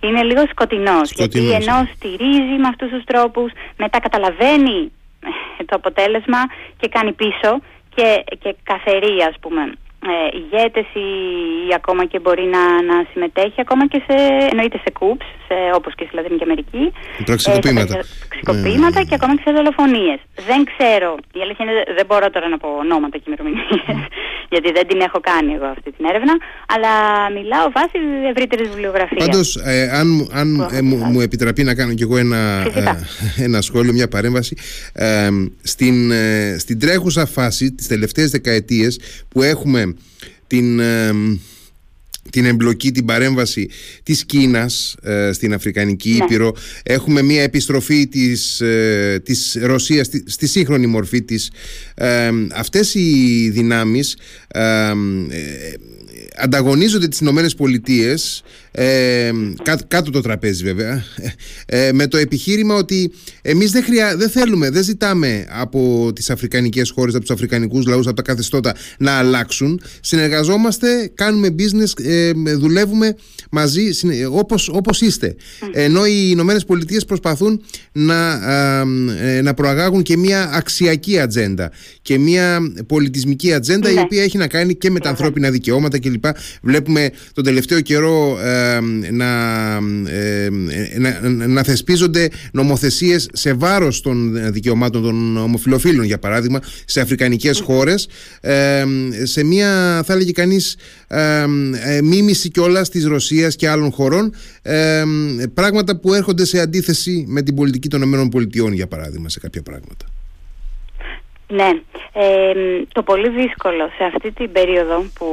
[0.00, 1.54] Είναι λίγο σκοτεινός, γιατί ναι.
[1.54, 4.92] ενώ στηρίζει με αυτούς τους τρόπους, μετά καταλαβαίνει
[5.58, 6.40] ε, το αποτέλεσμα
[6.80, 7.50] και κάνει πίσω
[7.94, 9.72] και, και καθερεί ας πούμε
[10.12, 11.08] ε, ηγέτες ή,
[11.68, 14.16] ή, ακόμα και μπορεί να, να συμμετέχει ακόμα και σε,
[14.50, 16.92] εννοείται σε κούψ, σε, όπως και στη Λατινική Αμερική.
[17.24, 17.98] Πραξικοπήματα.
[17.98, 18.02] Ε,
[19.08, 20.18] και ακόμα και σε δολοφονίες.
[20.48, 23.82] Δεν ξέρω, η αλήθεια είναι δεν μπορώ τώρα να πω ονόματα και ημερομηνίες,
[24.52, 26.34] γιατί δεν την έχω κάνει εγώ αυτή την έρευνα,
[26.74, 26.92] αλλά
[27.36, 27.98] μιλάω βάσει
[28.30, 29.26] ευρύτερης βιβλιογραφίας.
[29.26, 32.36] Πάντως, ε, αν, αν ε, μου, μου, επιτραπεί να κάνω κι εγώ ένα,
[32.74, 32.82] ε,
[33.46, 34.56] ένα σχόλιο, μια παρέμβαση,
[34.92, 35.28] ε,
[35.62, 36.12] στην,
[36.58, 39.94] στην τρέχουσα φάση, τις τελευταίες δεκαετίες που έχουμε
[40.46, 40.80] την,
[42.30, 43.68] την εμπλοκή, την παρέμβαση
[44.02, 46.24] της Κίνας ε, στην Αφρικανική ναι.
[46.24, 46.54] Ήπειρο.
[46.82, 51.50] Έχουμε μια επιστροφή της, ε, της Ρωσίας στη, στη σύγχρονη μορφή της.
[52.52, 54.16] αυτές οι δυνάμεις
[56.36, 58.42] ανταγωνίζονται τις Ηνωμένες Πολιτείες
[58.78, 59.32] ε,
[59.88, 61.04] κάτω το τραπέζι βέβαια
[61.66, 63.12] ε, με το επιχείρημα ότι
[63.42, 68.06] εμείς δεν, χρειά, δεν θέλουμε, δεν ζητάμε από τις αφρικανικές χώρες, από τους αφρικανικούς λαούς,
[68.06, 73.16] από τα καθεστώτα να αλλάξουν συνεργαζόμαστε, κάνουμε business ε, δουλεύουμε
[73.50, 73.90] μαζί
[74.30, 75.36] όπως, όπως είστε
[75.72, 77.62] ενώ οι Ηνωμένες Πολιτείες προσπαθούν
[77.92, 78.40] να,
[79.20, 81.70] ε, να προαγάγουν και μια αξιακή ατζέντα
[82.02, 84.00] και μια πολιτισμική ατζέντα η ναι.
[84.00, 86.24] οποία έχει να κάνει και με τα ανθρώπινα δικαιώματα κλπ.
[86.62, 88.38] Βλέπουμε τον τελευταίο καιρό
[89.10, 89.80] να,
[90.98, 98.08] να, να θεσπίζονται νομοθεσίες σε βάρος των δικαιωμάτων των ομοφιλοφίλων για παράδειγμα σε αφρικανικές χώρες
[99.22, 100.76] σε μια θα έλεγε κανείς
[101.08, 101.44] ε,
[102.02, 104.34] μίμηση κιόλας της Ρωσίας και άλλων χωρών
[105.54, 110.15] πράγματα που έρχονται σε αντίθεση με την πολιτική των ΗΠΑ για παράδειγμα σε κάποια πράγματα.
[111.48, 111.70] Ναι,
[112.12, 112.52] ε,
[112.92, 115.26] το πολύ δύσκολο σε αυτή την περίοδο που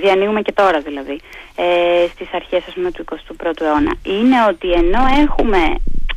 [0.00, 1.20] διανύουμε και τώρα δηλαδή,
[1.56, 5.58] ε, στις αρχές ας πούμε, του 21ου αιώνα, είναι ότι ενώ έχουμε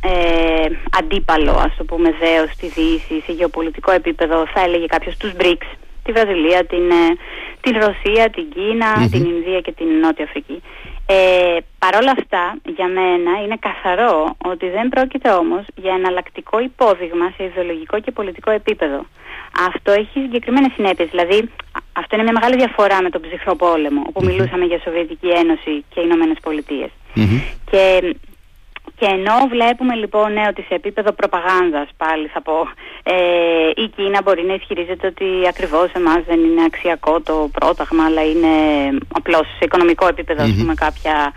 [0.02, 0.66] ε,
[0.98, 5.68] αντίπαλο, ας το πούμε δέος στη Δύση, σε γεωπολιτικό επίπεδο, θα έλεγε κάποιος τους BRICS,
[6.04, 7.16] τη Βραζιλία, την, ε,
[7.60, 10.62] την Ρωσία, την κινα την Ινδία και την Νότια Αφρική.
[11.06, 12.44] Ε, Παρ' όλα αυτά,
[12.76, 18.50] για μένα είναι καθαρό ότι δεν πρόκειται όμως για εναλλακτικό υπόδειγμα σε ιδεολογικό και πολιτικό
[18.50, 19.06] επίπεδο.
[19.68, 21.08] Αυτό έχει συγκεκριμένες συνέπειες.
[21.10, 21.50] Δηλαδή,
[21.92, 26.00] αυτό είναι μια μεγάλη διαφορά με τον ψυχρό πόλεμο, όπου μιλούσαμε για Σοβιετική Ένωση και
[26.00, 26.36] Ηνωμένες
[27.70, 28.14] Και
[28.98, 32.56] και ενώ βλέπουμε λοιπόν ναι, ότι σε επίπεδο προπαγάνδας πάλι θα πω
[33.02, 33.14] ε,
[33.84, 38.54] η Κίνα μπορεί να ισχυρίζεται ότι ακριβώς εμάς δεν είναι αξιακό το πρόταγμα αλλά είναι
[39.18, 41.32] απλώς σε οικονομικό επίπεδο ας πούμε κάποια,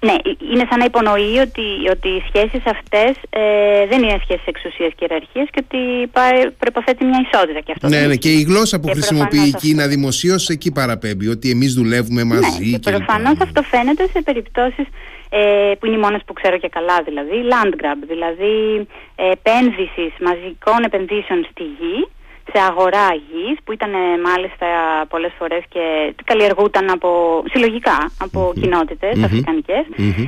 [0.00, 4.46] ναι, ε, είναι σαν να υπονοεί ότι, ότι οι σχέσεις αυτές ε, δεν είναι σχέσεις
[4.46, 6.10] εξουσίας και ιεραρχίας και ότι
[6.58, 7.88] προποθέτει μια ισότητα και αυτό.
[7.88, 12.22] Ναι, ναι, και η γλώσσα που χρησιμοποιεί η Κίνα δημοσίως εκεί παραπέμπει, ότι εμείς δουλεύουμε
[12.22, 12.70] ναι, μαζί.
[12.70, 14.86] Ναι, και προφανώς αυτό φαίνεται σε περιπτώσεις
[15.28, 20.12] ε, που είναι οι μόνες που ξέρω και καλά δηλαδή, land grab, δηλαδή ε, επένδυσης
[20.20, 22.08] μαζικών επενδύσεων στη γη
[22.52, 24.66] σε αγορά γης που ήταν ε, μάλιστα
[25.08, 28.60] πολλές φορές και καλλιεργούταν από, συλλογικά από mm-hmm.
[28.60, 29.84] κοινότητες mm αφρικανικές.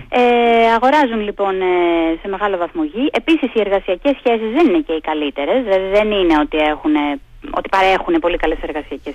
[0.08, 0.20] Ε,
[0.76, 1.66] αγοράζουν λοιπόν ε,
[2.20, 3.10] σε μεγάλο βαθμό γη.
[3.12, 5.62] Επίσης οι εργασιακές σχέσεις δεν είναι και οι καλύτερες.
[5.62, 6.94] Δηλαδή δεν είναι ότι, έχουν,
[7.50, 9.14] ότι παρέχουν πολύ καλές εργασιακές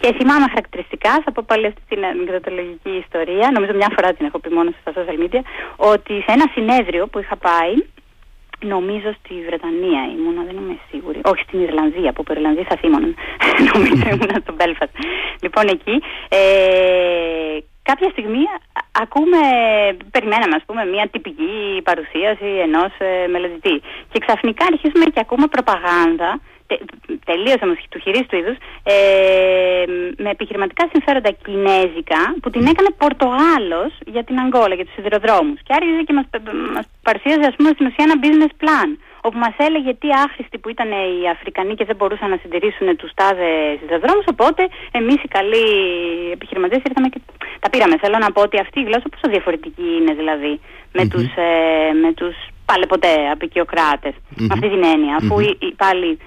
[0.00, 4.38] Και θυμάμαι χαρακτηριστικά, θα πω πάλι αυτή την ανεκδοτολογική ιστορία, νομίζω μια φορά την έχω
[4.38, 5.40] πει μόνο στα social media,
[5.76, 7.74] ότι σε ένα συνέδριο που είχα πάει
[8.74, 11.20] Νομίζω στη Βρετανία ήμουνα, δεν είμαι σίγουρη.
[11.24, 13.14] Όχι στην Ιρλανδία, που από Ιρλανδία θα θύμωναν.
[13.72, 14.94] Νομίζω ήμουνα στο Μπέλφαστ.
[15.44, 18.42] Λοιπόν, εκεί ε, κάποια στιγμή
[18.92, 19.40] ακούμε,
[20.10, 26.40] περιμέναμε ας πούμε μια τυπική παρουσίαση ενός ε, μελετητή και ξαφνικά αρχίζουμε και ακούμε προπαγάνδα
[26.66, 26.74] τε,
[27.24, 28.94] τελείως όμως τους χειρίστου είδους ε,
[30.22, 35.72] με επιχειρηματικά συμφέροντα κινέζικα που την έκανε Πορτογάλος για την Αγγόλα, για τους σιδηροδρόμους και
[35.78, 36.26] άρχιζε και μας,
[36.74, 38.90] μας παρουσίαζε ας πούμε στην ουσία ένα business plan
[39.26, 43.10] όπου μας έλεγε τι άχρηστοι που ήταν οι Αφρικανοί και δεν μπορούσαν να συντηρήσουν τους
[43.14, 45.66] τάδε σιδηροδρόμους οπότε εμείς οι καλοί
[46.32, 47.20] επιχειρηματίες ήρθαμε και
[47.62, 47.96] τα πήραμε.
[47.98, 50.60] Θέλω να πω ότι αυτή η γλώσσα πόσο διαφορετική είναι δηλαδή
[50.92, 51.08] με mm-hmm.
[51.12, 52.34] τους, ε, με τους
[52.64, 54.46] πάλι ποτέ απεικιοκράτες mm-hmm.
[54.54, 55.72] αυτή την έννοια αφού mm-hmm.
[55.76, 56.18] πάλι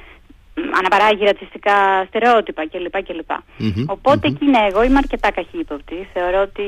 [0.77, 3.03] αναπαράγει ρατσιστικά στερεότυπα κλπ.
[3.03, 3.29] κλπ.
[3.29, 4.31] Mm-hmm, Οπότε mm-hmm.
[4.31, 6.07] εκεί ναι, εγώ είμαι αρκετά καχύποπτη.
[6.13, 6.63] Θεωρώ ότι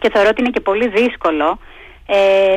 [0.00, 1.58] και θεωρώ ότι είναι και πολύ δύσκολο
[2.06, 2.54] ε,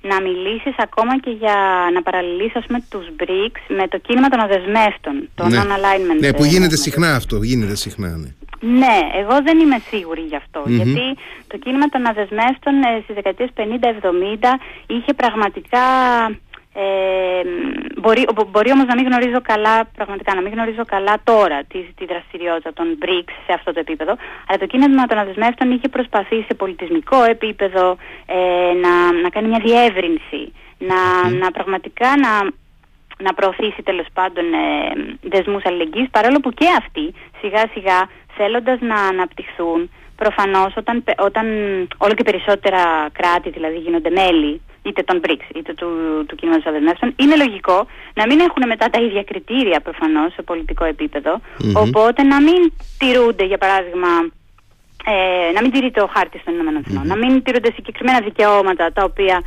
[0.00, 1.56] να μιλήσεις ακόμα και για
[1.94, 5.60] να παραλληλήσεις ας πούμε τους BRICS με το κίνημα των αδεσμεύτων, το ναι.
[5.60, 6.20] non-alignment.
[6.20, 8.30] Ναι, που γίνεται συχνά αυτό, γίνεται συχνά, ναι.
[8.64, 13.50] Ναι, εγώ δεν είμαι σίγουρη γι' αυτό, γιατί το κίνημα των αδεσμεύτων ε, στις δεκαετίες
[13.56, 13.60] 50-70
[14.86, 15.80] είχε πραγματικά
[16.74, 17.42] ε,
[18.00, 22.04] μπορεί, μπορεί όμως να μην γνωρίζω καλά, πραγματικά να μην γνωρίζω καλά τώρα τη, τη
[22.04, 24.16] δραστηριότητα των BRICS σε αυτό το επίπεδο,
[24.46, 27.96] αλλά το κίνημα των αδεσμεύτων είχε προσπαθήσει σε πολιτισμικό επίπεδο
[28.26, 32.32] ε, να, να κάνει μια διεύρυνση, να, να πραγματικά να,
[33.18, 34.58] να προωθήσει τέλος πάντων ε,
[35.20, 41.46] δεσμούς αλληλεγγύης, παρόλο που και αυτοί σιγά σιγά θέλοντας να αναπτυχθούν, προφανώς όταν, όταν
[41.98, 45.88] όλο και περισσότερα κράτη δηλαδή γίνονται μέλη είτε των BRICS είτε του,
[46.26, 50.84] του κινήματο αδεσμεύσεων, είναι λογικό να μην έχουν μετά τα ίδια κριτήρια προφανώς σε πολιτικό
[51.74, 54.08] Οπότε να μην τηρούνται, για παράδειγμα,
[55.06, 57.06] ε, να μην τηρείται ο χάρτης των ΗΠΑ, mm-hmm.
[57.06, 59.42] να μην τηρούνται συγκεκριμένα δικαιώματα τα οποία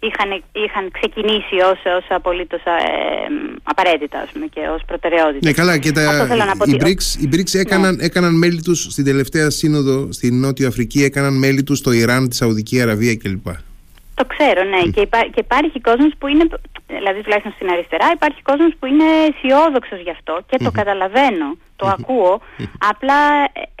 [0.00, 2.70] είχαν, είχαν ξεκινήσει ως, ως απολύτως ε,
[3.62, 5.38] απαραίτητα ας πούμε, και ως προτεραιότητα.
[5.42, 6.28] Ναι καλά και τα,
[6.64, 8.04] οι, BRICS, οι BRICS έκαναν, ναι.
[8.04, 12.36] έκαναν μέλη τους στην τελευταία σύνοδο στην Νότιο Αφρική έκαναν μέλη τους στο Ιράν, τη
[12.36, 13.46] Σαουδική Αραβία κλπ.
[14.18, 14.80] Το ξέρω, ναι.
[14.94, 16.44] Και, υπά, και υπάρχει κόσμος που είναι,
[16.86, 21.48] δηλαδή τουλάχιστον στην αριστερά, υπάρχει κόσμος που είναι αισιόδοξος γι' αυτό και το καταλαβαίνω.
[21.78, 22.40] Το ακούω.
[22.90, 23.20] Απλά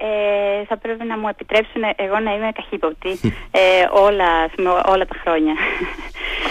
[0.08, 3.12] ε, θα πρέπει να μου επιτρέψουν εγώ να είμαι καχύποπτη
[3.50, 3.60] ε,
[4.06, 4.30] όλα,
[4.92, 5.54] όλα τα χρόνια.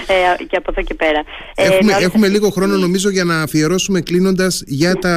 [0.09, 1.23] Ε, και από εδώ και πέρα.
[1.55, 5.15] Έχουμε, έχουμε λίγο χρόνο νομίζω για να αφιερώσουμε κλείνοντας για τα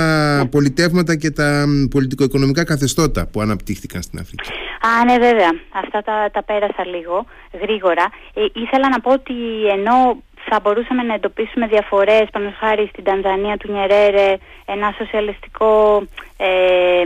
[0.51, 4.51] πολιτεύματα και τα πολιτικο-οικονομικά καθεστώτα που αναπτύχθηκαν στην Αφρική.
[4.81, 5.51] Α, ναι βέβαια.
[5.73, 7.27] Αυτά τα, τα πέρασα λίγο
[7.63, 8.11] γρήγορα.
[8.53, 9.35] ήθελα να πω ότι
[9.77, 16.03] ενώ θα μπορούσαμε να εντοπίσουμε διαφορές πάνω χάρη στην Τανζανία του Νιερέρε ένα σοσιαλιστικό
[16.37, 17.03] ε,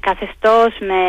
[0.00, 1.00] καθεστώς με,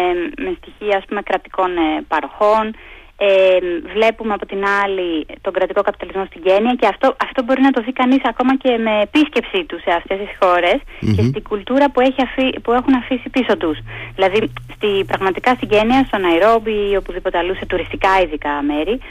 [0.43, 2.75] με στοιχεία ας πούμε, κρατικών ε, παροχών.
[3.21, 3.57] Ε,
[3.93, 7.81] βλέπουμε από την άλλη τον κρατικό καπιταλισμό στην Κένια και αυτό, αυτό μπορεί να το
[7.81, 10.79] δει κανείς ακόμα και με επίσκεψή τους σε αυτές τις χωρες
[11.15, 13.77] και στην κουλτούρα που, έχει που έχουν αφήσει πίσω τους.
[14.15, 18.61] Δηλαδή στη, πραγματικά στην Κένια, στο Ναϊρόμπι ή οπουδήποτε αλλού σε τουριστικά ειδικά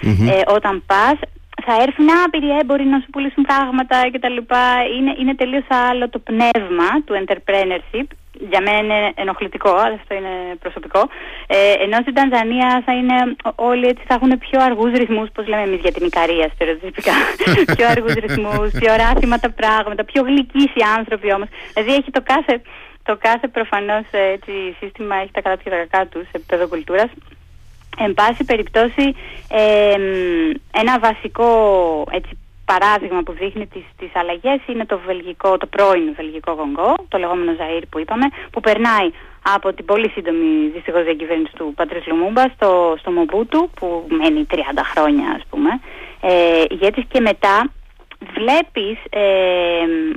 [0.02, 1.18] ε, όταν πας
[1.68, 4.38] θα έρθουν άπειροι έμποροι να σου πουλήσουν πράγματα κτλ.
[4.96, 8.08] Είναι, είναι τελείως άλλο το πνεύμα του entrepreneurship.
[8.50, 11.02] Για μένα είναι ενοχλητικό, αλλά αυτό είναι προσωπικό.
[11.46, 13.16] Ε, ενώ στην Τανζανία θα είναι
[13.54, 17.12] όλοι έτσι, θα έχουν πιο αργούς ρυθμούς, πώς λέμε εμείς για την Ικαρία στερεοτυπικά.
[17.76, 21.48] πιο αργούς ρυθμούς, πιο ράθιμα τα πράγματα, πιο γλυκείς οι άνθρωποι όμως.
[21.72, 22.60] Δηλαδή έχει το κάθε,
[23.02, 27.10] το κάθε προφανώς έτσι, σύστημα, έχει τα καλά και τα κακά τους σε επίπεδο κουλτούρας.
[27.98, 29.14] Εν πάση περιπτώσει,
[30.72, 31.48] ένα βασικό
[32.10, 37.18] έτσι, παράδειγμα που δείχνει τις, τις αλλαγές είναι το, βελγικό, το πρώην βελγικό γονγκό, το
[37.18, 39.10] λεγόμενο Ζαΐρ που είπαμε, που περνάει
[39.54, 44.56] από την πολύ σύντομη δυστυχώς διακυβέρνηση του Πατρίς Λουμούμπα στο, στο Μομπούτου που μένει 30
[44.92, 45.70] χρόνια ας πούμε.
[46.20, 47.70] Ε, γιατί και μετά
[48.38, 49.24] βλέπεις ε,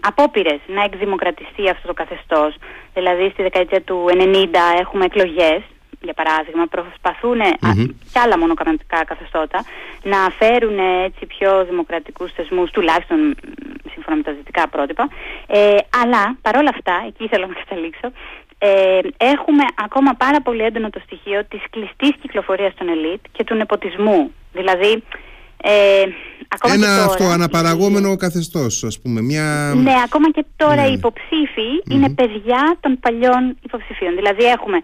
[0.02, 2.56] απόπειρες να εκδημοκρατιστεί αυτό το καθεστώς.
[2.94, 4.48] Δηλαδή στη δεκαετία του 90
[4.80, 5.62] έχουμε εκλογές
[6.02, 7.90] για παράδειγμα, προσπαθούν mm-hmm.
[8.12, 9.64] και άλλα μονοκρατικά καθεστώτα
[10.04, 10.78] να φέρουν
[11.08, 13.36] έτσι πιο δημοκρατικούς θεσμούς, τουλάχιστον
[13.94, 15.10] σύμφωνα με τα δυτικά πρότυπα.
[15.48, 18.12] Ε, αλλά παρόλα αυτά, εκεί ήθελα να καταλήξω,
[18.58, 23.56] ε, έχουμε ακόμα πάρα πολύ έντονο το στοιχείο της κλειστής κυκλοφορίας των ελίτ και του
[23.56, 24.32] νεποτισμού.
[24.54, 25.04] Δηλαδή,
[25.64, 26.04] ε,
[26.48, 29.22] ακόμα Ένα και αυτό αναπαραγόμενο καθεστώς, ας πούμε.
[29.22, 29.74] Μια...
[29.76, 30.88] Ναι, ακόμα και τώρα ναι.
[30.88, 34.16] οι υποψηφοι είναι παιδιά των παλιών υποψηφίων.
[34.16, 34.78] Δηλαδή έχουμε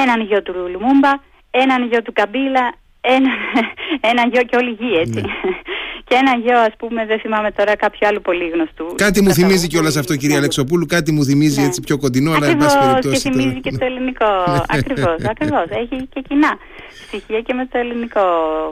[0.00, 1.12] έναν γιο του Λουμούμπα,
[1.50, 3.32] έναν γιο του Καμπίλα, έναν,
[4.10, 5.20] έναν γιο και όλη γη έτσι.
[5.20, 5.32] Ναι.
[6.08, 8.86] και ένα γιο, ας πούμε, δεν θυμάμαι τώρα κάποιο άλλο πολύ γνωστού.
[8.96, 11.66] Κάτι μου θυμίζει κιόλας αυτό, κυρία Αλεξοπούλου, κάτι μου θυμίζει ναι.
[11.66, 13.22] έτσι πιο κοντινό, αλλά εν πάση περιπτώσει.
[13.22, 14.30] Και θυμίζει και το ελληνικό.
[14.76, 15.66] ακριβώς, ακριβώς.
[15.68, 16.58] Έχει και κοινά
[17.06, 18.24] στοιχεία και με το ελληνικό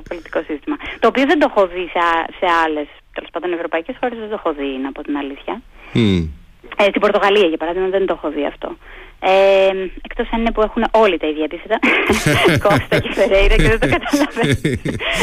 [0.09, 0.77] πολιτικό σύστημα.
[0.99, 2.03] Το οποίο δεν το έχω δει σε,
[2.39, 5.63] σε άλλες, τέλος πάντων, ευρωπαϊκές χώρες, δεν το έχω δει, να πω την αλήθεια.
[5.95, 6.29] Mm.
[6.77, 8.77] Ε, στην Πορτογαλία, για παράδειγμα, δεν το έχω δει αυτό.
[9.23, 9.71] Ε,
[10.03, 11.79] εκτός αν είναι που έχουν όλοι τα ίδια επίθετα
[12.69, 14.55] Κώστα και Φερέιρα και δεν το καταλαβαίνω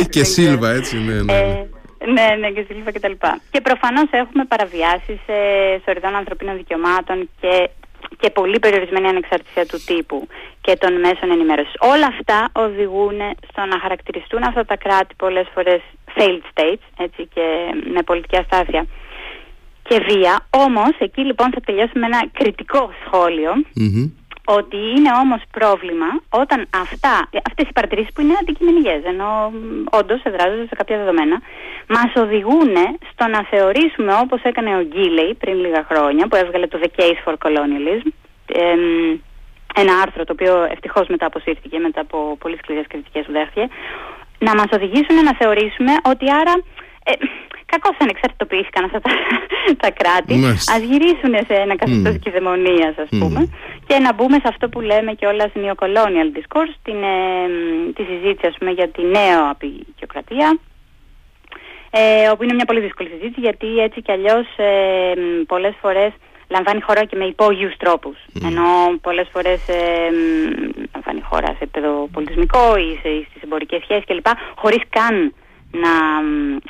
[0.09, 1.33] Και Σίλβα έτσι ναι ναι.
[1.33, 1.67] Ε,
[2.05, 3.39] ναι, ναι, και Σίλβα και τα λοιπά.
[3.51, 7.69] Και προφανώς έχουμε παραβιάσεις ε, σωριδών ανθρωπίνων δικαιωμάτων και,
[8.19, 10.27] και πολύ περιορισμένη ανεξαρτησία του τύπου
[10.61, 11.73] και των μέσων ενημέρωσης.
[11.79, 13.17] Όλα αυτά οδηγούν
[13.49, 15.81] στο να χαρακτηριστούν αυτά τα κράτη πολλές φορές
[16.15, 17.45] failed states έτσι, και
[17.93, 18.85] με πολιτική αστάθεια
[19.87, 20.39] και βία.
[20.49, 22.91] Όμως, εκεί λοιπόν θα τελειώσουμε ένα κριτικό
[24.49, 29.51] ότι είναι όμως πρόβλημα όταν αυτά, αυτές οι παρατηρήσεις που είναι αντικειμενικές, ενώ
[29.99, 31.41] όντως εδράζονται σε κάποια δεδομένα,
[31.87, 32.75] μας οδηγούν
[33.11, 37.19] στο να θεωρήσουμε όπως έκανε ο Γκίλεϊ πριν λίγα χρόνια που έβγαλε το The Case
[37.25, 38.07] for Colonialism,
[39.75, 43.67] ένα άρθρο το οποίο ευτυχώς μετά αποσύρθηκε μετά από πολύ σκληρές κριτικές που δέχτηκε,
[44.39, 46.53] να μας οδηγήσουν να θεωρήσουμε ότι άρα
[47.03, 47.11] ε,
[47.71, 49.11] Κακώς ανεξαρτητοποιήθηκαν αυτά τα,
[49.81, 50.33] τα κράτη.
[50.73, 52.19] Α γυρίσουν σε ένα καθεστώς mm.
[52.19, 53.49] κυδαιμονίας, ας πούμε,
[53.87, 57.17] και να μπούμε σε αυτό που λέμε και όλα νεο-colonial discourse, την, ε,
[57.95, 60.59] τη συζήτηση ας πούμε, για τη νέο απεικιοκρατία.
[61.91, 65.13] Ε, όπου είναι μια πολύ δύσκολη συζήτηση γιατί έτσι κι αλλιώς ε,
[65.47, 66.11] πολλές φορές
[66.47, 68.17] λαμβάνει χώρα και με υπόγειους τρόπους.
[68.43, 68.63] Ενώ
[69.01, 70.09] πολλές φορές ε,
[70.93, 72.99] λαμβάνει χώρα σε επίπεδο πολιτισμικό ή
[73.29, 74.27] στις εμπορικές σχέσεις κλπ.
[74.55, 75.33] χωρίς καν
[75.71, 75.93] να,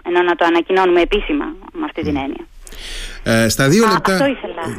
[0.03, 2.47] ενώ να το ανακοινώνουμε επίσημα με αυτή την έννοια.
[3.23, 4.27] Ε, στα δύο, λεπτά,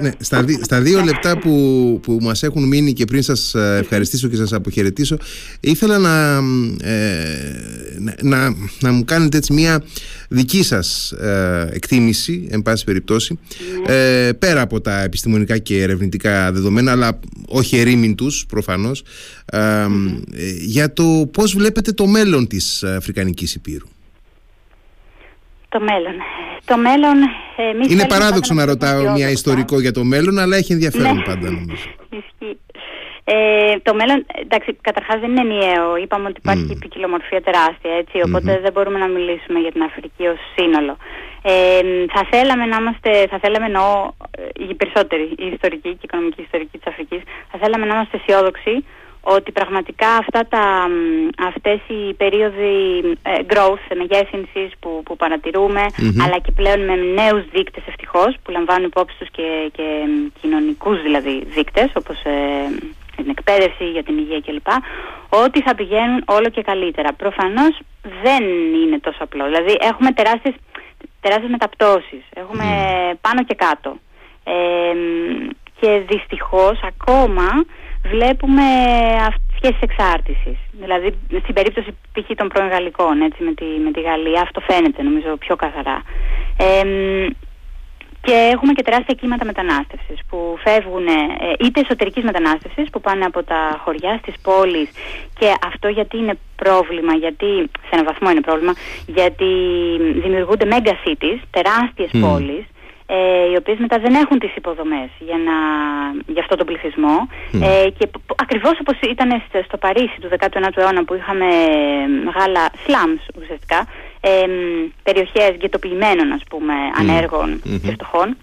[0.01, 4.29] ναι, στα, στα δύο λεπτά που, που μας έχουν μείνει και πριν σας ε, ευχαριστήσω
[4.29, 5.17] και σας αποχαιρετήσω
[5.61, 6.41] ήθελα να,
[6.89, 7.03] ε,
[8.23, 9.85] να, να, μου κάνετε έτσι μια
[10.29, 13.39] δική σας ε, εκτίμηση εν πάση περιπτώσει
[13.87, 13.95] ναι.
[13.95, 19.03] ε, πέρα από τα επιστημονικά και ερευνητικά δεδομένα αλλά όχι ερήμην τους προφανώς
[20.61, 23.87] για το πώς βλέπετε το μέλλον της Αφρικανικής Υπήρου
[25.69, 26.15] το μέλλον.
[26.65, 27.17] Το μέλλον
[27.57, 31.23] εμείς Είναι παράδοξο να ρωτάω μια ιστορικό για το μέλλον, αλλά έχει ενδιαφέρον ναι.
[31.23, 31.89] πάντα νομίζω.
[33.31, 35.97] Ε, το μέλλον, εντάξει, καταρχάς δεν είναι ενιαίο.
[35.97, 36.81] Είπαμε ότι υπάρχει mm.
[36.81, 38.15] ποικιλομορφία τεράστια, έτσι,
[38.65, 40.97] δεν μπορούμε να μιλήσουμε για την Αφρική ως σύνολο.
[41.43, 41.81] Ε,
[42.15, 46.43] θα θέλαμε να είμαστε, θα θέλαμε εννοώ ε, οι περισσότεροι, οι ιστορικοί και οι οικονομικοί
[46.43, 48.85] ιστορικοί της Αφρικής, θα θέλαμε να είμαστε αισιόδοξοι
[49.21, 50.89] ότι πραγματικά αυτά τα,
[51.47, 55.87] αυτές οι περίοδοι ε, growth, μεγέθυνσης που, που παρατηρούμε,
[56.25, 59.85] αλλά και πλέον με νέους δείκτες ευτυχώς, που λαμβάνουν υπόψη τους και, και
[60.41, 62.35] κοινωνικούς δηλαδή δείκτες, όπως ε,
[63.17, 64.69] την εκπαίδευση, για την υγεία κλπ.
[65.29, 67.13] Ότι θα πηγαίνουν όλο και καλύτερα.
[67.13, 67.79] Προφανώς
[68.23, 68.45] δεν
[68.83, 69.45] είναι τόσο απλό.
[69.45, 70.55] Δηλαδή έχουμε τεράστιες,
[71.21, 72.23] τεράστιες μεταπτώσεις.
[72.35, 72.67] Έχουμε
[73.21, 73.99] πάνω και κάτω.
[74.45, 74.95] Ε,
[75.81, 77.49] και δυστυχώς ακόμα
[78.05, 78.63] βλέπουμε
[79.57, 80.59] σχέσεις εξάρτησης.
[80.71, 82.31] Δηλαδή στην περίπτωση π.χ.
[82.37, 86.03] των πρώην Γαλλικών έτσι, με, τη, με τη Γαλλία αυτό φαίνεται νομίζω πιο καθαρά.
[86.57, 86.83] Ε,
[88.21, 91.13] και έχουμε και τεράστια κύματα μετανάστευσης που φεύγουν ε,
[91.61, 94.91] είτε εσωτερικής μετανάστευσης που πάνε από τα χωριά στις πόλεις
[95.39, 97.47] και αυτό γιατί είναι πρόβλημα, γιατί
[97.87, 98.73] σε έναν βαθμό είναι πρόβλημα,
[99.07, 99.51] γιατί
[100.23, 102.21] δημιουργούνται mega cities, τεράστιες mm.
[102.21, 102.65] πόλεις
[103.11, 105.57] ε, οι οποίες μετά δεν έχουν τις υποδομές για, να,
[106.27, 107.29] για αυτό τον πληθυσμό.
[107.53, 111.47] Ε, και ακριβώς όπως ήταν στο Παρίσι του 19ου αιώνα που είχαμε
[112.25, 113.87] μεγάλα slums ουσιαστικά
[114.21, 114.31] ε,
[115.03, 118.37] περιοχές γετοποιημένων ας πούμε ανέργων και φτωχών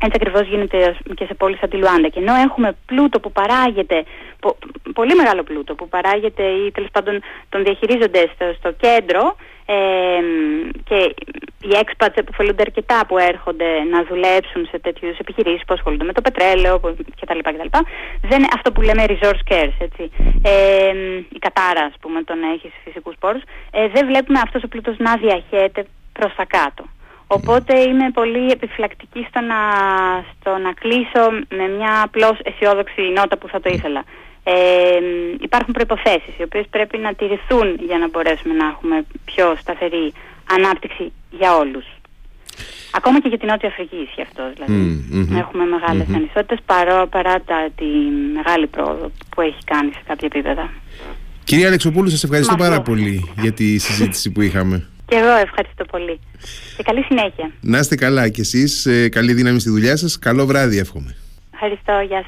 [0.00, 2.08] έτσι ακριβώς γίνεται και σε πόλεις σαν τη Λουάντα.
[2.08, 4.04] Και ενώ έχουμε πλούτο που παράγεται,
[4.94, 9.36] πολύ μεγάλο πλούτο που παράγεται ή τέλος πάντων τον διαχειρίζονται στο, στο κέντρο,
[9.66, 10.20] ε,
[10.84, 11.14] και
[11.62, 16.20] οι expats επωφελούνται αρκετά που έρχονται να δουλέψουν σε τέτοιους επιχειρήσεις που ασχολούνται με το
[16.20, 16.80] πετρέλαιο
[17.20, 17.38] κτλ.
[17.38, 17.78] κτλ.
[18.22, 20.10] Δεν, αυτό που λέμε resource scarce, έτσι.
[20.42, 20.92] Ε,
[21.28, 23.42] η κατάρα, ας πούμε, το να έχεις φυσικούς πόρους.
[23.70, 26.84] Ε, δεν βλέπουμε αυτός ο πλούτος να διαχέεται προς τα κάτω.
[27.26, 29.58] Οπότε είμαι πολύ επιφυλακτική στο να,
[30.40, 34.04] στο να κλείσω με μια απλώς αισιόδοξη νότα που θα το ήθελα.
[34.46, 34.54] Ε,
[35.40, 40.12] υπάρχουν προϋποθέσεις οι οποίες πρέπει να τηρηθούν για να μπορέσουμε να έχουμε πιο σταθερή
[40.56, 41.84] ανάπτυξη για όλους.
[42.96, 44.42] Ακόμα και για την Νότια Αφρική ισχύει αυτό.
[44.54, 45.06] Δηλαδή.
[45.12, 46.14] Mm, Έχουμε μεγάλες mm-hmm.
[46.16, 47.84] ανισότητες παρά, παρά τα, τη
[48.34, 50.70] μεγάλη πρόοδο που έχει κάνει σε κάποια επίπεδα.
[51.44, 54.88] Κυρία Αλεξοπούλου, σας ευχαριστώ πάρα πολύ για τη συζήτηση που είχαμε.
[55.06, 56.20] Και εγώ ευχαριστώ πολύ.
[56.76, 57.50] Και καλή συνέχεια.
[57.60, 58.86] Να είστε καλά κι εσείς.
[58.86, 60.18] Ε, καλή δύναμη στη δουλειά σας.
[60.18, 61.16] Καλό βράδυ εύχομαι.
[61.52, 61.92] Ευχαριστώ.
[61.92, 62.22] Γεια σας.